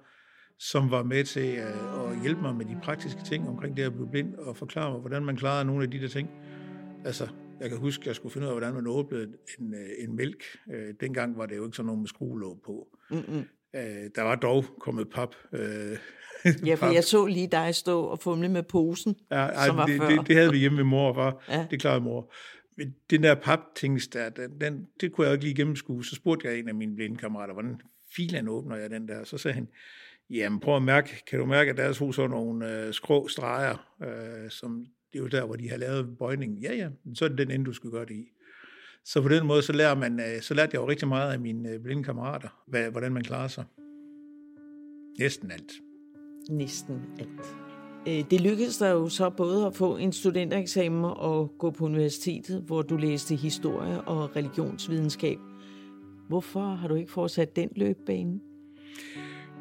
som 0.58 0.90
var 0.90 1.02
med 1.02 1.24
til 1.24 1.58
øh, 1.58 2.10
at 2.10 2.22
hjælpe 2.22 2.42
mig 2.42 2.54
med 2.54 2.64
de 2.64 2.78
praktiske 2.82 3.20
ting 3.24 3.48
omkring 3.48 3.76
det 3.76 3.82
at 3.82 3.92
blive 3.92 4.08
blind, 4.10 4.34
og 4.34 4.56
forklare 4.56 4.90
mig, 4.90 5.00
hvordan 5.00 5.24
man 5.24 5.36
klarede 5.36 5.64
nogle 5.64 5.82
af 5.82 5.90
de 5.90 6.00
der 6.00 6.08
ting. 6.08 6.30
Altså, 7.04 7.28
jeg 7.60 7.68
kan 7.68 7.78
huske, 7.78 8.02
at 8.02 8.06
jeg 8.06 8.14
skulle 8.14 8.32
finde 8.32 8.46
ud 8.46 8.52
af, 8.52 8.54
hvordan 8.54 8.74
man 8.74 8.86
åbnede 8.86 9.28
en, 9.58 9.74
øh, 9.74 10.04
en 10.04 10.16
mælk. 10.16 10.44
Øh, 10.72 10.94
dengang 11.00 11.38
var 11.38 11.46
det 11.46 11.56
jo 11.56 11.64
ikke 11.64 11.76
sådan 11.76 11.86
noget 11.86 12.00
med 12.00 12.08
skruelåg 12.08 12.60
på. 12.66 12.88
Mm-hmm. 13.10 13.44
Øh, 13.76 14.10
der 14.14 14.22
var 14.22 14.34
dog 14.34 14.64
kommet 14.80 15.10
pap. 15.10 15.34
Øh, 15.52 15.60
ja, 16.66 16.74
for 16.74 16.86
pap. 16.86 16.94
jeg 16.94 17.04
så 17.04 17.26
lige 17.26 17.46
dig 17.46 17.74
stå 17.74 18.02
og 18.02 18.18
fumle 18.18 18.48
med 18.48 18.62
posen, 18.62 19.16
ja, 19.30 19.36
ej, 19.36 19.66
som 19.66 19.76
var 19.76 19.86
det, 19.86 20.00
før. 20.00 20.08
Det, 20.08 20.26
det 20.26 20.36
havde 20.36 20.50
vi 20.50 20.58
hjemme 20.58 20.76
med 20.76 20.84
mor 20.84 21.08
og 21.08 21.14
far. 21.14 21.44
Ja. 21.48 21.66
Det 21.70 21.80
klarede 21.80 22.00
mor 22.00 22.32
den 23.10 23.22
der 23.22 23.34
paptings 23.34 24.08
der, 24.08 24.28
den, 24.28 24.60
den, 24.60 24.88
det 25.00 25.12
kunne 25.12 25.26
jeg 25.26 25.34
ikke 25.34 25.44
lige 25.44 25.54
gennemskue. 25.54 26.04
Så 26.04 26.14
spurgte 26.14 26.48
jeg 26.48 26.58
en 26.58 26.68
af 26.68 26.74
mine 26.74 26.94
blinde 26.94 27.16
kammerater, 27.16 27.52
hvordan 27.52 27.80
filen 28.16 28.48
åbner 28.48 28.76
jeg 28.76 28.90
den 28.90 29.08
der? 29.08 29.24
Så 29.24 29.38
sagde 29.38 29.54
han, 29.54 29.68
jamen 30.30 30.60
prøv 30.60 30.76
at 30.76 30.82
mærke, 30.82 31.22
kan 31.26 31.38
du 31.38 31.46
mærke, 31.46 31.70
at 31.70 31.76
deres 31.76 31.98
hus 31.98 32.16
har 32.16 32.28
nogle 32.28 32.86
øh, 32.86 32.92
skrå 32.92 33.28
streger, 33.28 33.96
øh, 34.02 34.50
som 34.50 34.86
det 35.12 35.18
er 35.18 35.22
jo 35.22 35.28
der, 35.28 35.46
hvor 35.46 35.56
de 35.56 35.70
har 35.70 35.76
lavet 35.76 36.18
bøjningen. 36.18 36.58
Ja, 36.58 36.74
ja, 36.74 36.88
så 37.14 37.24
er 37.24 37.28
det 37.28 37.38
den 37.38 37.50
ende, 37.50 37.64
du 37.64 37.72
skal 37.72 37.90
gøre 37.90 38.04
det 38.04 38.14
i. 38.14 38.32
Så 39.04 39.22
på 39.22 39.28
den 39.28 39.46
måde, 39.46 39.62
så, 39.62 39.72
lærer 39.72 39.94
man, 39.94 40.20
øh, 40.20 40.40
så 40.40 40.54
lærte 40.54 40.70
jeg 40.72 40.82
jo 40.82 40.88
rigtig 40.88 41.08
meget 41.08 41.32
af 41.32 41.40
mine 41.40 41.70
øh, 41.70 41.80
blinde 41.80 42.04
kammerater, 42.04 42.62
hvad, 42.66 42.90
hvordan 42.90 43.12
man 43.12 43.24
klarer 43.24 43.48
sig. 43.48 43.64
Næsten 45.18 45.50
alt. 45.50 45.72
Næsten 46.50 47.02
alt. 47.18 47.69
Øh, 48.08 48.30
det 48.30 48.40
lykkedes 48.40 48.78
dig 48.78 48.90
jo 48.90 49.08
så 49.08 49.30
både 49.30 49.66
at 49.66 49.74
få 49.74 49.96
en 49.96 50.12
studentereksamen 50.12 51.04
og 51.04 51.54
gå 51.58 51.70
på 51.70 51.84
universitetet, 51.84 52.62
hvor 52.62 52.82
du 52.82 52.96
læste 52.96 53.36
historie 53.36 54.00
og 54.00 54.36
religionsvidenskab. 54.36 55.38
Hvorfor 56.28 56.60
har 56.60 56.88
du 56.88 56.94
ikke 56.94 57.12
fortsat 57.12 57.56
den 57.56 57.68
løbbane? 57.76 58.40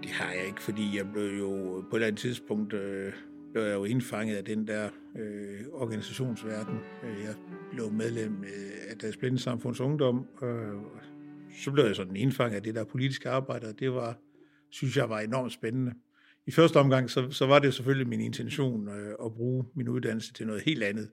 Det 0.03 0.11
har 0.11 0.33
jeg 0.33 0.45
ikke, 0.47 0.61
fordi 0.61 0.97
jeg 0.97 1.05
blev 1.13 1.37
jo 1.37 1.83
på 1.89 1.95
et 1.95 1.99
eller 1.99 2.07
andet 2.07 2.19
tidspunkt 2.19 2.73
øh, 2.73 3.13
blev 3.51 3.63
jeg 3.63 3.73
jo 3.73 3.83
indfanget 3.83 4.35
af 4.35 4.45
den 4.45 4.67
der 4.67 4.89
øh, 5.15 5.65
organisationsverden. 5.73 6.79
Øh, 7.03 7.23
jeg 7.23 7.35
blev 7.71 7.91
medlem 7.91 8.43
øh, 8.43 8.91
af 8.91 8.97
Deres 8.97 9.17
Blindesamfunds 9.17 9.79
Ungdom, 9.79 10.25
øh, 10.43 10.73
så 11.63 11.71
blev 11.71 11.85
jeg 11.85 11.95
sådan 11.95 12.15
indfanget 12.15 12.55
af 12.55 12.63
det 12.63 12.75
der 12.75 12.83
politiske 12.83 13.29
arbejde, 13.29 13.67
og 13.67 13.79
det 13.79 13.93
var, 13.93 14.17
synes 14.69 14.97
jeg 14.97 15.09
var 15.09 15.19
enormt 15.19 15.53
spændende 15.53 15.93
i 16.47 16.51
første 16.51 16.77
omgang, 16.77 17.09
så, 17.09 17.31
så 17.31 17.45
var 17.45 17.59
det 17.59 17.73
selvfølgelig 17.73 18.07
min 18.07 18.21
intention 18.21 18.89
øh, 18.89 19.15
at 19.25 19.33
bruge 19.33 19.65
min 19.75 19.89
uddannelse 19.89 20.33
til 20.33 20.47
noget 20.47 20.61
helt 20.61 20.83
andet. 20.83 21.11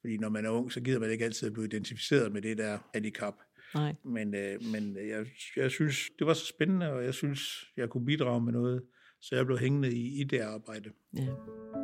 Fordi 0.00 0.16
når 0.16 0.28
man 0.28 0.44
er 0.46 0.50
ung, 0.50 0.72
så 0.72 0.80
gider 0.80 0.98
man 0.98 1.10
ikke 1.10 1.24
altid 1.24 1.46
at 1.46 1.52
blive 1.52 1.66
identificeret 1.66 2.32
med 2.32 2.42
det 2.42 2.58
der 2.58 2.78
handicap. 2.94 3.34
Nej. 3.74 3.94
Men, 4.04 4.34
øh, 4.34 4.64
men 4.72 4.96
jeg, 5.08 5.26
jeg 5.56 5.70
synes, 5.70 5.96
det 6.18 6.26
var 6.26 6.34
så 6.34 6.46
spændende, 6.46 6.92
og 6.92 7.04
jeg 7.04 7.14
synes, 7.14 7.70
jeg 7.76 7.88
kunne 7.88 8.06
bidrage 8.06 8.40
med 8.40 8.52
noget, 8.52 8.82
så 9.20 9.36
jeg 9.36 9.46
blev 9.46 9.58
hængende 9.58 9.92
i, 9.92 10.20
i 10.20 10.24
det 10.24 10.40
arbejde. 10.40 10.90
Ja. 11.16 11.81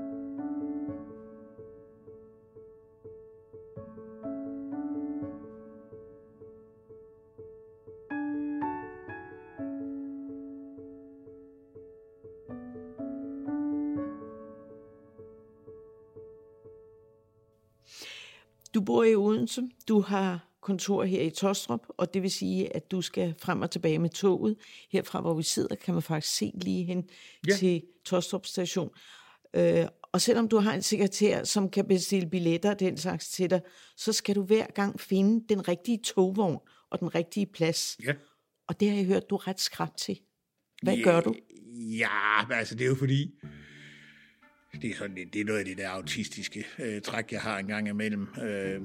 Bor 18.89 19.05
i 19.05 19.15
Odense, 19.15 19.63
du 19.89 20.01
har 20.01 20.49
kontor 20.61 21.05
her 21.05 21.23
i 21.23 21.31
Tostrup, 21.31 21.87
og 21.89 22.15
det 22.15 22.23
vil 22.23 22.31
sige, 22.31 22.77
at 22.77 22.91
du 22.91 23.03
skal 23.03 23.35
frem 23.39 23.63
og 23.63 23.71
tilbage 23.71 23.99
med 23.99 24.11
toget. 24.11 24.57
Herfra, 24.93 25.21
hvor 25.21 25.35
vi 25.35 25.43
sidder, 25.43 25.75
kan 25.75 25.95
man 25.95 26.03
faktisk 26.03 26.37
se 26.37 26.53
lige 26.55 26.85
hen 26.85 27.09
ja. 27.49 27.57
til 27.57 27.83
Tostrup 28.05 28.47
station. 28.47 28.91
Øh, 29.55 29.87
og 30.13 30.21
selvom 30.21 30.49
du 30.49 30.59
har 30.59 30.75
en 30.75 30.83
sekretær, 30.83 31.45
som 31.45 31.71
kan 31.71 31.85
bestille 31.89 32.31
billetter 32.31 32.71
og 32.71 32.81
den 32.81 32.97
slags 32.97 33.29
til 33.29 33.51
dig, 33.51 33.61
så 33.97 34.13
skal 34.13 34.35
du 34.35 34.43
hver 34.43 34.67
gang 34.67 35.01
finde 35.01 35.45
den 35.49 35.69
rigtige 35.69 35.99
togvogn 36.05 36.59
og 36.91 37.01
den 37.01 37.15
rigtige 37.15 37.47
plads. 37.47 37.97
Ja. 38.05 38.13
Og 38.69 38.81
det 38.81 38.91
har 38.91 38.97
jeg 38.97 39.07
hørt, 39.07 39.31
du 39.31 39.35
er 39.35 39.49
ret 39.49 39.61
skrab 39.61 39.97
til. 39.97 40.19
Hvad 40.83 40.97
ja, 40.97 41.03
gør 41.03 41.21
du? 41.21 41.35
Ja, 41.77 42.53
altså 42.53 42.75
det 42.75 42.85
er 42.85 42.89
jo 42.89 42.95
fordi, 42.95 43.35
det 44.83 44.91
er, 44.91 44.95
sådan, 44.95 45.17
det, 45.17 45.35
det 45.35 45.41
er 45.41 45.45
noget 45.45 45.59
af 45.59 45.65
det 45.65 45.79
der 45.79 45.89
autistiske 45.89 46.67
øh, 46.79 47.01
træk, 47.01 47.33
jeg 47.33 47.41
har 47.41 47.59
en 47.59 47.67
gang 47.67 47.89
imellem. 47.89 48.27
Øh, 48.43 48.81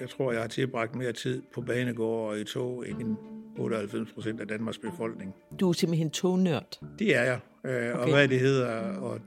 jeg 0.00 0.08
tror, 0.10 0.32
jeg 0.32 0.40
har 0.40 0.48
tilbragt 0.48 0.94
mere 0.94 1.12
tid 1.12 1.42
på 1.54 1.60
banegård 1.60 2.30
og 2.30 2.40
i 2.40 2.44
tog 2.44 2.88
end 2.88 3.16
98 3.58 4.12
procent 4.12 4.40
af 4.40 4.48
Danmarks 4.48 4.78
befolkning. 4.78 5.34
Du 5.60 5.68
er 5.68 5.72
simpelthen 5.72 6.10
tognørd? 6.10 6.80
Det 6.98 7.16
er 7.16 7.22
jeg. 7.22 7.40
Øh, 7.64 7.72
okay. 7.72 7.92
Og 7.92 8.10
hvad 8.10 8.28
det 8.28 8.40
hedder, 8.40 8.96
og 8.96 9.20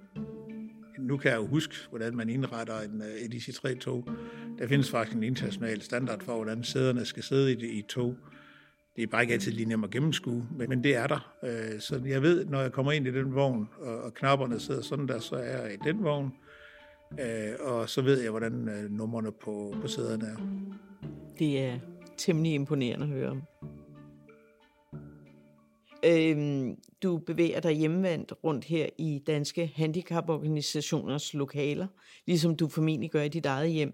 nu 0.99 1.17
kan 1.17 1.31
jeg 1.31 1.37
jo 1.37 1.47
huske, 1.47 1.75
hvordan 1.89 2.15
man 2.15 2.29
indretter 2.29 2.79
en, 2.79 3.01
øh, 3.01 3.07
et 3.07 3.33
IC3-tog. 3.33 4.09
Der 4.59 4.67
findes 4.67 4.91
faktisk 4.91 5.17
en 5.17 5.23
international 5.23 5.81
standard 5.81 6.21
for, 6.21 6.35
hvordan 6.35 6.63
sæderne 6.63 7.05
skal 7.05 7.23
sidde 7.23 7.51
i, 7.53 7.79
i 7.79 7.81
tog. 7.81 8.15
Det 8.95 9.03
er 9.03 9.07
bare 9.07 9.21
ikke 9.21 9.33
altid 9.33 9.51
lige 9.51 9.65
nemt 9.65 9.85
at 9.85 9.91
gennemskue, 9.91 10.47
men, 10.51 10.69
men 10.69 10.83
det 10.83 10.95
er 10.95 11.07
der. 11.07 11.35
Øh, 11.43 11.79
så 11.79 12.01
jeg 12.05 12.21
ved, 12.21 12.45
når 12.45 12.61
jeg 12.61 12.71
kommer 12.71 12.91
ind 12.91 13.07
i 13.07 13.11
den 13.11 13.35
vogn, 13.35 13.69
og, 13.79 13.97
og 13.97 14.13
knapperne 14.13 14.59
sidder 14.59 14.81
sådan 14.81 15.07
der, 15.07 15.19
så 15.19 15.35
er 15.35 15.61
jeg 15.61 15.73
i 15.73 15.77
den 15.83 16.03
vogn. 16.03 16.33
Øh, 17.19 17.53
og 17.59 17.89
så 17.89 18.01
ved 18.01 18.21
jeg, 18.21 18.31
hvordan 18.31 18.69
øh, 18.69 18.91
numrene 18.91 19.31
på, 19.31 19.75
på 19.81 19.87
sæderne 19.87 20.25
er. 20.25 20.37
Det 21.39 21.59
er 21.59 21.79
temmelig 22.17 22.53
imponerende 22.53 23.05
at 23.05 23.11
høre 23.11 23.29
om. 23.29 23.41
Øhm, 26.05 26.75
du 27.03 27.17
bevæger 27.17 27.59
dig 27.59 27.73
hjemvendt 27.73 28.33
rundt 28.43 28.65
her 28.65 28.89
i 28.97 29.21
danske 29.27 29.71
handicaporganisationers 29.75 31.33
lokaler, 31.33 31.87
ligesom 32.25 32.55
du 32.55 32.67
formentlig 32.67 33.11
gør 33.11 33.21
i 33.21 33.29
dit 33.29 33.45
eget 33.45 33.71
hjem, 33.71 33.93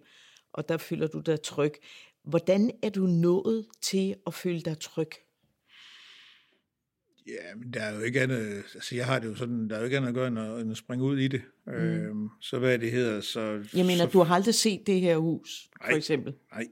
og 0.53 0.69
der 0.69 0.77
føler 0.77 1.07
du 1.07 1.19
dig 1.19 1.41
tryg. 1.41 1.73
Hvordan 2.23 2.71
er 2.83 2.89
du 2.89 3.07
nået 3.07 3.65
til 3.81 4.15
at 4.27 4.33
føle 4.33 4.61
dig 4.61 4.79
tryg? 4.79 5.09
Ja, 7.27 7.55
men 7.55 7.73
der 7.73 7.81
er 7.81 7.95
jo 7.95 8.01
ikke 8.01 8.21
andet, 8.21 8.57
altså 8.57 8.95
jeg 8.95 9.05
har 9.05 9.19
det 9.19 9.27
jo 9.27 9.35
sådan, 9.35 9.69
der 9.69 9.75
er 9.75 9.79
jo 9.79 9.85
ikke 9.85 9.97
andet 9.97 10.09
at 10.09 10.15
gøre 10.15 10.27
end 10.27 10.39
at, 10.39 10.61
end 10.61 10.71
at 10.71 10.77
springe 10.77 11.05
ud 11.05 11.17
i 11.17 11.27
det. 11.27 11.41
Mm. 11.67 11.73
Øhm, 11.73 12.29
så 12.41 12.59
hvad 12.59 12.79
det 12.79 12.91
hedder, 12.91 13.21
så... 13.21 13.41
Jeg 13.73 13.85
mener, 13.85 14.05
så, 14.05 14.09
du 14.11 14.19
har 14.19 14.35
aldrig 14.35 14.55
set 14.55 14.87
det 14.87 15.01
her 15.01 15.17
hus, 15.17 15.69
nej, 15.79 15.91
for 15.91 15.97
eksempel? 15.97 16.33
Nej, 16.51 16.67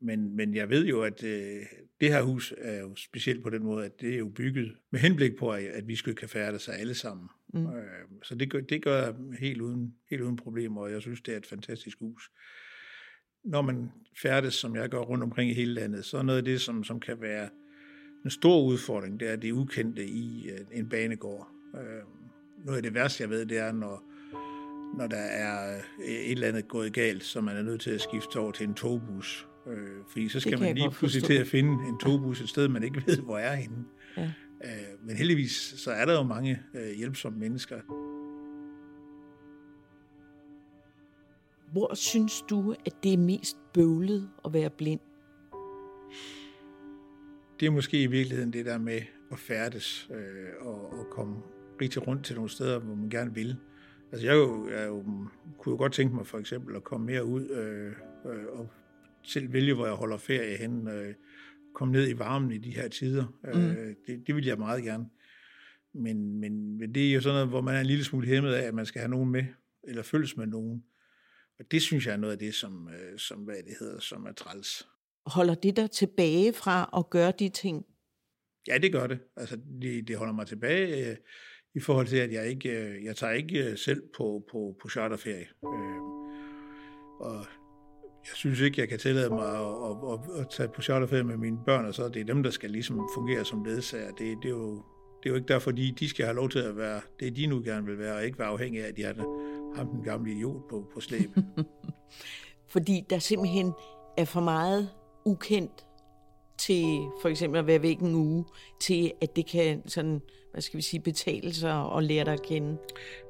men, 0.00 0.36
men 0.36 0.54
jeg 0.54 0.70
ved 0.70 0.86
jo, 0.86 1.02
at 1.02 1.24
øh, 1.24 1.62
det 2.00 2.08
her 2.08 2.22
hus 2.22 2.54
er 2.58 2.80
jo 2.80 2.96
specielt 2.96 3.42
på 3.42 3.50
den 3.50 3.62
måde, 3.62 3.84
at 3.84 4.00
det 4.00 4.14
er 4.14 4.18
jo 4.18 4.28
bygget 4.28 4.76
med 4.90 5.00
henblik 5.00 5.36
på, 5.38 5.50
at, 5.50 5.64
at 5.64 5.88
vi 5.88 5.96
skulle 5.96 6.16
kan 6.16 6.28
færdes 6.28 6.62
sig 6.62 6.78
alle 6.78 6.94
sammen. 6.94 7.28
Mm. 7.54 7.66
Øh, 7.66 7.84
så 8.22 8.34
det 8.34 8.50
gør, 8.50 8.60
det 8.60 8.82
gør 8.82 9.02
jeg 9.04 9.14
helt 9.38 9.60
uden, 9.60 9.94
helt 10.10 10.22
uden 10.22 10.36
problemer, 10.36 10.80
og 10.80 10.92
jeg 10.92 11.02
synes, 11.02 11.20
det 11.20 11.34
er 11.34 11.38
et 11.38 11.46
fantastisk 11.46 11.98
hus. 11.98 12.30
Når 13.44 13.62
man 13.62 13.90
færdes, 14.22 14.54
som 14.54 14.76
jeg 14.76 14.88
gør 14.88 14.98
rundt 14.98 15.24
omkring 15.24 15.50
i 15.50 15.54
hele 15.54 15.74
landet, 15.74 16.04
så 16.04 16.18
er 16.18 16.22
noget 16.22 16.38
af 16.38 16.44
det, 16.44 16.60
som, 16.60 16.84
som 16.84 17.00
kan 17.00 17.20
være 17.20 17.48
en 18.24 18.30
stor 18.30 18.62
udfordring, 18.62 19.20
det 19.20 19.30
er 19.30 19.36
det 19.36 19.52
ukendte 19.52 20.06
i 20.06 20.50
øh, 20.50 20.58
en 20.72 20.88
banegård. 20.88 21.48
Øh, 21.74 22.02
noget 22.64 22.76
af 22.76 22.82
det 22.82 22.94
værste, 22.94 23.22
jeg 23.22 23.30
ved, 23.30 23.46
det 23.46 23.58
er, 23.58 23.72
når, 23.72 24.04
når 24.98 25.06
der 25.06 25.16
er 25.16 25.76
øh, 25.76 26.06
et 26.06 26.32
eller 26.32 26.48
andet 26.48 26.68
gået 26.68 26.92
galt, 26.92 27.24
så 27.24 27.40
man 27.40 27.56
er 27.56 27.62
nødt 27.62 27.80
til 27.80 27.90
at 27.90 28.00
skifte 28.00 28.36
over 28.36 28.52
til 28.52 28.68
en 28.68 28.74
togbus. 28.74 29.46
Fordi 30.08 30.28
så 30.28 30.40
skal 30.40 30.60
man 30.60 30.74
lige 30.74 30.90
pludselig 30.90 31.24
til 31.24 31.34
at 31.34 31.46
finde 31.46 31.88
en 31.88 31.98
togbus 31.98 32.40
et 32.40 32.48
sted, 32.48 32.68
man 32.68 32.82
ikke 32.82 33.02
ved, 33.06 33.18
hvor 33.18 33.38
er 33.38 33.54
henne. 33.54 33.84
Ja. 34.16 34.30
Men 35.02 35.16
heldigvis, 35.16 35.74
så 35.76 35.90
er 35.90 36.04
der 36.04 36.12
jo 36.12 36.22
mange 36.22 36.58
hjælpsomme 36.96 37.38
mennesker. 37.38 37.76
Hvor 41.72 41.94
synes 41.94 42.42
du, 42.50 42.74
at 42.86 42.94
det 43.02 43.12
er 43.12 43.18
mest 43.18 43.56
bøvlet 43.74 44.30
at 44.44 44.52
være 44.52 44.70
blind? 44.70 45.00
Det 47.60 47.66
er 47.66 47.70
måske 47.70 48.02
i 48.02 48.06
virkeligheden 48.06 48.52
det 48.52 48.66
der 48.66 48.78
med 48.78 49.00
at 49.32 49.38
færdes 49.38 50.10
øh, 50.10 50.66
og, 50.66 50.92
og 50.92 51.06
komme 51.10 51.36
rigtig 51.80 52.06
rundt 52.06 52.24
til 52.24 52.34
nogle 52.34 52.50
steder, 52.50 52.78
hvor 52.78 52.94
man 52.94 53.10
gerne 53.10 53.34
vil. 53.34 53.56
Altså 54.12 54.26
jeg, 54.26 54.34
jo, 54.34 54.68
jeg 54.68 54.88
jo, 54.88 55.04
kunne 55.58 55.72
jo 55.72 55.76
godt 55.76 55.92
tænke 55.92 56.14
mig 56.14 56.26
for 56.26 56.38
eksempel 56.38 56.76
at 56.76 56.84
komme 56.84 57.06
mere 57.06 57.24
ud 57.24 57.48
øh, 57.48 57.92
øh, 58.32 58.46
og 58.52 58.70
selv 59.22 59.52
vælge, 59.52 59.74
hvor 59.74 59.86
jeg 59.86 59.94
holder 59.94 60.16
ferie 60.16 60.56
hen, 60.56 60.88
øh, 60.88 61.14
komme 61.74 61.92
ned 61.92 62.08
i 62.08 62.18
varmen 62.18 62.52
i 62.52 62.58
de 62.58 62.70
her 62.70 62.88
tider. 62.88 63.24
Øh, 63.46 63.62
mm. 63.62 63.70
Øh, 63.70 63.94
det, 64.06 64.26
det 64.26 64.34
vil 64.34 64.46
jeg 64.46 64.58
meget 64.58 64.82
gerne. 64.82 65.04
Men, 65.94 66.40
men, 66.40 66.78
men 66.78 66.94
det 66.94 67.08
er 67.08 67.14
jo 67.14 67.20
sådan 67.20 67.34
noget, 67.34 67.48
hvor 67.48 67.60
man 67.60 67.74
er 67.74 67.80
en 67.80 67.86
lille 67.86 68.04
smule 68.04 68.26
hæmmet 68.26 68.52
af, 68.52 68.66
at 68.66 68.74
man 68.74 68.86
skal 68.86 69.00
have 69.00 69.10
nogen 69.10 69.30
med, 69.30 69.44
eller 69.84 70.02
følges 70.02 70.36
med 70.36 70.46
nogen. 70.46 70.84
Og 71.60 71.66
det 71.70 71.82
synes 71.82 72.06
jeg 72.06 72.12
er 72.12 72.16
noget 72.16 72.32
af 72.32 72.38
det, 72.38 72.54
som, 72.54 72.88
øh, 72.88 73.18
som 73.18 73.38
hvad 73.38 73.54
det 73.54 73.76
hedder, 73.80 74.00
som 74.00 74.26
er 74.26 74.32
træls. 74.32 74.88
Holder 75.26 75.54
det 75.54 75.76
dig 75.76 75.90
tilbage 75.90 76.52
fra 76.52 76.90
at 76.96 77.10
gøre 77.10 77.32
de 77.38 77.48
ting? 77.48 77.86
Ja, 78.68 78.78
det 78.78 78.92
gør 78.92 79.06
det. 79.06 79.18
Altså, 79.36 79.58
det, 79.82 80.08
det 80.08 80.16
holder 80.16 80.34
mig 80.34 80.46
tilbage 80.46 81.10
øh, 81.10 81.16
i 81.74 81.80
forhold 81.80 82.06
til, 82.06 82.16
at 82.16 82.32
jeg 82.32 82.48
ikke, 82.48 82.68
øh, 82.68 83.04
jeg 83.04 83.16
tager 83.16 83.32
ikke 83.32 83.70
øh, 83.70 83.78
selv 83.78 84.02
på, 84.16 84.44
på, 84.52 84.76
på 84.82 84.88
charterferie. 84.88 85.48
Øh, 85.64 86.00
og 87.20 87.46
jeg 88.28 88.34
synes 88.34 88.60
ikke, 88.60 88.80
jeg 88.80 88.88
kan 88.88 88.98
tillade 88.98 89.30
mig 89.30 89.48
at, 89.48 89.60
at, 89.60 89.96
at, 90.12 90.40
at 90.40 90.50
tage 90.50 90.68
på 90.68 90.82
charterferie 90.82 91.24
med 91.24 91.36
mine 91.36 91.58
børn, 91.66 91.84
og 91.84 91.94
så 91.94 92.08
det 92.08 92.20
er 92.20 92.24
dem, 92.24 92.42
der 92.42 92.50
skal 92.50 92.70
ligesom 92.70 93.08
fungere 93.14 93.44
som 93.44 93.64
ledsager. 93.64 94.10
Det, 94.10 94.18
det, 94.42 94.44
er 94.44 94.48
jo, 94.48 94.74
det 95.22 95.26
er 95.26 95.30
jo 95.30 95.34
ikke 95.34 95.48
derfor, 95.48 95.70
de, 95.70 95.94
de 95.98 96.08
skal 96.08 96.24
have 96.24 96.36
lov 96.36 96.48
til 96.48 96.58
at 96.58 96.76
være 96.76 97.00
det, 97.20 97.36
de 97.36 97.46
nu 97.46 97.62
gerne 97.64 97.86
vil 97.86 97.98
være, 97.98 98.16
og 98.16 98.24
ikke 98.24 98.38
være 98.38 98.48
afhængige 98.48 98.84
af, 98.84 98.88
at 98.88 98.96
de 98.96 99.02
har 99.02 99.12
ham 99.76 99.88
den 99.88 100.02
gamle 100.02 100.32
idiot 100.32 100.68
på, 100.70 100.84
på 100.94 101.00
slæb. 101.00 101.30
Fordi 102.72 103.06
der 103.10 103.18
simpelthen 103.18 103.72
er 104.16 104.24
for 104.24 104.40
meget 104.40 104.90
ukendt 105.24 105.86
til 106.58 107.00
for 107.22 107.28
eksempel 107.28 107.58
at 107.58 107.66
være 107.66 107.82
væk 107.82 107.98
en 107.98 108.14
uge, 108.14 108.44
til 108.80 109.12
at 109.22 109.36
det 109.36 109.46
kan 109.46 109.88
sådan, 109.88 110.20
hvad 110.52 110.62
skal 110.62 110.76
vi 110.76 110.82
sige, 110.82 111.00
betale 111.00 111.54
sig 111.54 111.82
og 111.82 112.02
lære 112.02 112.24
dig 112.24 112.32
at 112.32 112.42
kende. 112.42 112.76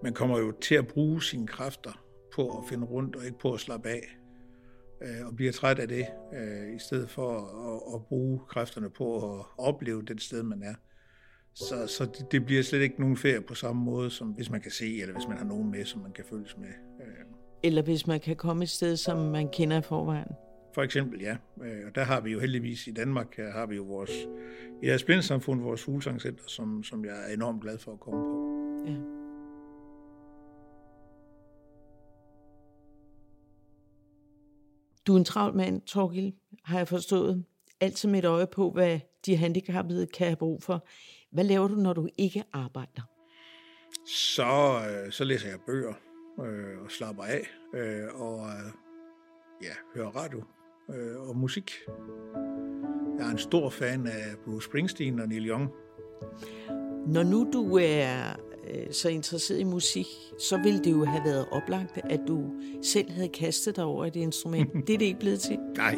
Man 0.02 0.14
kommer 0.14 0.38
jo 0.38 0.52
til 0.60 0.74
at 0.74 0.86
bruge 0.86 1.22
sine 1.22 1.46
kræfter 1.46 2.02
på 2.34 2.58
at 2.58 2.64
finde 2.68 2.86
rundt 2.86 3.16
og 3.16 3.24
ikke 3.24 3.38
på 3.38 3.52
at 3.52 3.60
slappe 3.60 3.88
af 3.88 4.00
øh, 5.02 5.26
og 5.26 5.36
bliver 5.36 5.52
træt 5.52 5.78
af 5.78 5.88
det, 5.88 6.06
øh, 6.32 6.76
i 6.76 6.78
stedet 6.78 7.10
for 7.10 7.38
at, 7.38 7.94
at 7.94 8.06
bruge 8.06 8.40
kræfterne 8.48 8.90
på 8.90 9.34
at 9.34 9.46
opleve 9.58 10.02
det 10.02 10.22
sted, 10.22 10.42
man 10.42 10.62
er. 10.62 10.74
Så, 11.54 11.86
så 11.86 12.04
det, 12.04 12.32
det 12.32 12.46
bliver 12.46 12.62
slet 12.62 12.80
ikke 12.80 13.00
nogen 13.00 13.16
ferie 13.16 13.40
på 13.40 13.54
samme 13.54 13.84
måde, 13.84 14.10
som 14.10 14.28
hvis 14.28 14.50
man 14.50 14.60
kan 14.60 14.70
se, 14.70 15.00
eller 15.00 15.14
hvis 15.14 15.28
man 15.28 15.36
har 15.36 15.44
nogen 15.44 15.70
med, 15.70 15.84
som 15.84 16.00
man 16.00 16.12
kan 16.12 16.24
følges 16.24 16.56
med. 16.56 16.68
Øh. 17.00 17.06
Eller 17.62 17.82
hvis 17.82 18.06
man 18.06 18.20
kan 18.20 18.36
komme 18.36 18.62
et 18.62 18.70
sted, 18.70 18.96
som 18.96 19.18
man 19.18 19.48
kender 19.48 19.78
i 19.78 19.82
forvejen. 19.82 20.32
For 20.74 20.82
eksempel, 20.82 21.20
ja. 21.20 21.36
Øh, 21.62 21.86
og 21.86 21.94
der 21.94 22.04
har 22.04 22.20
vi 22.20 22.30
jo 22.30 22.40
heldigvis 22.40 22.86
i 22.86 22.90
Danmark, 22.90 23.36
her 23.36 23.50
har 23.50 23.66
vi 23.66 23.76
jo 23.76 23.82
vores, 23.82 24.10
i 24.82 24.86
deres 24.86 25.04
blindsamfund, 25.04 25.60
vores 25.62 25.82
fuglesangcenter, 25.82 26.44
som, 26.46 26.82
som 26.82 27.04
jeg 27.04 27.30
er 27.30 27.34
enormt 27.34 27.62
glad 27.62 27.78
for 27.78 27.92
at 27.92 28.00
komme 28.00 28.20
på. 28.20 28.90
Ja. 28.90 28.96
Du 35.06 35.14
er 35.14 35.18
en 35.18 35.24
travl 35.24 35.56
mand, 35.56 35.82
Torgild, 35.82 36.32
har 36.64 36.78
jeg 36.78 36.88
forstået. 36.88 37.44
Altid 37.80 38.08
med 38.08 38.18
et 38.18 38.24
øje 38.24 38.46
på, 38.46 38.70
hvad 38.70 39.00
de 39.26 39.36
handicappede 39.36 40.06
kan 40.06 40.26
have 40.26 40.36
brug 40.36 40.62
for. 40.62 40.86
Hvad 41.32 41.44
laver 41.44 41.68
du, 41.68 41.74
når 41.74 41.92
du 41.92 42.08
ikke 42.18 42.44
arbejder? 42.52 43.02
Så, 44.06 44.80
øh, 44.90 45.12
så 45.12 45.24
læser 45.24 45.48
jeg 45.48 45.58
bøger 45.66 45.94
øh, 46.40 46.84
og 46.84 46.90
slapper 46.90 47.22
af 47.22 47.48
øh, 47.74 48.20
og 48.20 48.46
øh, 48.46 48.72
ja, 49.62 49.72
hører 49.94 50.10
radio 50.10 50.42
øh, 50.90 51.28
og 51.28 51.36
musik. 51.36 51.72
Jeg 53.18 53.26
er 53.26 53.30
en 53.30 53.38
stor 53.38 53.70
fan 53.70 54.06
af 54.06 54.36
Bruce 54.44 54.64
Springsteen 54.64 55.20
og 55.20 55.28
Neil 55.28 55.48
Young. 55.48 55.68
Når 57.06 57.22
nu 57.22 57.50
du 57.52 57.76
er 57.76 58.36
øh, 58.70 58.92
så 58.92 59.08
interesseret 59.08 59.60
i 59.60 59.64
musik, 59.64 60.06
så 60.38 60.60
ville 60.62 60.78
det 60.78 60.90
jo 60.90 61.04
have 61.04 61.24
været 61.24 61.46
oplagt, 61.52 61.98
at 62.10 62.20
du 62.28 62.54
selv 62.82 63.10
havde 63.10 63.28
kastet 63.28 63.76
dig 63.76 63.84
over 63.84 64.06
et 64.06 64.16
instrument. 64.16 64.72
det 64.86 64.94
er 64.94 64.98
det 64.98 65.06
ikke 65.06 65.20
blevet 65.20 65.40
til. 65.40 65.58
Nej, 65.76 65.96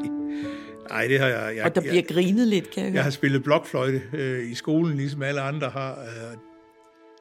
Nej, 0.92 1.06
det 1.06 1.18
har 1.18 1.28
jeg. 1.28 1.56
jeg 1.56 1.64
og 1.64 1.74
der 1.74 1.80
bliver 1.80 1.94
jeg, 1.94 2.08
grinet 2.08 2.48
lidt, 2.48 2.70
kan 2.70 2.82
jeg 2.82 2.90
høre. 2.90 2.96
Jeg 2.96 3.04
har 3.04 3.10
spillet 3.10 3.42
blokfløjte 3.42 4.02
øh, 4.12 4.50
i 4.50 4.54
skolen, 4.54 4.96
ligesom 4.96 5.22
alle 5.22 5.40
andre 5.40 5.70
har. 5.70 6.00
Øh, 6.00 6.36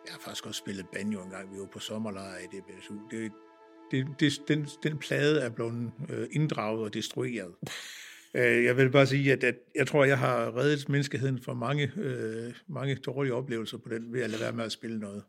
jeg 0.06 0.14
har 0.14 0.20
faktisk 0.20 0.46
også 0.46 0.60
spillet 0.60 0.86
banjo 0.94 1.24
en 1.24 1.30
gang, 1.30 1.54
vi 1.54 1.60
var 1.60 1.66
på 1.66 1.80
sommerlejr 1.80 2.38
i 2.38 2.58
DBSU. 2.58 2.94
Det, 3.12 3.32
det, 3.92 4.08
det, 4.20 4.42
den, 4.48 4.68
den 4.84 4.98
plade 4.98 5.42
er 5.42 5.50
blevet 5.50 5.92
øh, 6.10 6.28
inddraget 6.32 6.84
og 6.84 6.94
destrueret. 6.94 7.54
Øh, 8.34 8.64
jeg 8.64 8.78
vil 8.78 8.92
bare 8.92 9.08
sige, 9.08 9.32
at, 9.32 9.44
at 9.44 9.56
jeg 9.76 9.88
tror, 9.88 10.06
jeg 10.06 10.18
har 10.18 10.58
reddet 10.58 10.90
menneskeheden 10.90 11.40
for 11.42 11.54
mange, 11.54 11.92
øh, 11.96 12.54
mange 12.68 12.96
dårlige 12.96 13.34
oplevelser 13.34 13.78
på 13.78 13.90
den, 13.90 14.14
ved 14.14 14.22
at 14.22 14.30
lade 14.30 14.42
være 14.42 14.54
med 14.54 14.66
at 14.66 14.72
spille 14.72 15.00
noget. 15.00 15.24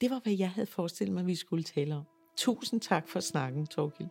Det 0.00 0.10
var, 0.10 0.20
hvad 0.22 0.32
jeg 0.38 0.50
havde 0.50 0.66
forestillet 0.66 1.14
mig, 1.14 1.26
vi 1.26 1.34
skulle 1.34 1.64
tale 1.64 1.94
om. 1.94 2.02
Tusind 2.36 2.80
tak 2.80 3.08
for 3.08 3.20
snakken, 3.20 3.66
Torgild. 3.66 4.08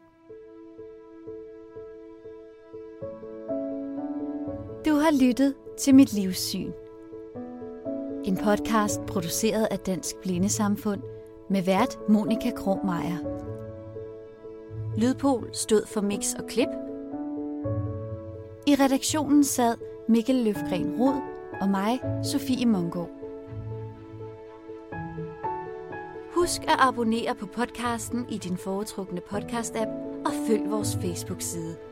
Har 5.06 5.12
lyttet 5.12 5.56
til 5.78 5.96
Mit 5.96 6.13
Livssyn. 6.13 6.72
En 8.24 8.38
podcast 8.38 9.06
produceret 9.08 9.68
af 9.72 9.80
Dansk 9.80 10.15
Blindesamfund 10.22 11.02
med 11.50 11.63
vært 11.63 12.00
Monika 12.10 12.52
Krohmeier. 12.52 13.18
Lydpol 14.98 15.50
stod 15.54 15.86
for 15.86 16.02
mix 16.02 16.34
og 16.34 16.48
klip. 16.48 16.68
I 18.68 18.76
redaktionen 18.76 19.44
sad 19.44 19.76
Mikkel 20.10 20.36
Løfgren 20.36 20.96
Rod 21.00 21.22
og 21.62 21.70
mig, 21.70 22.00
Sofie 22.24 22.65
Mongård. 22.65 23.10
Husk 26.36 26.62
at 26.62 26.78
abonnere 26.80 27.36
på 27.36 27.46
podcasten 27.46 28.26
i 28.30 28.38
din 28.38 28.58
foretrukne 28.58 29.22
podcast-app 29.32 29.89
og 30.26 30.32
følg 30.48 30.72
vores 30.72 30.98
Facebook-side. 31.02 31.85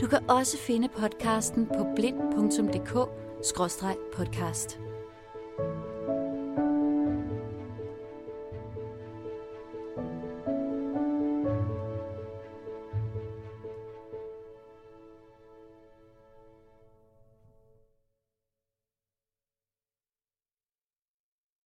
Du 0.00 0.06
kan 0.06 0.30
også 0.30 0.58
finde 0.58 0.88
podcasten 0.88 1.66
på 1.66 1.86
blind.dk-podcast. 1.96 4.83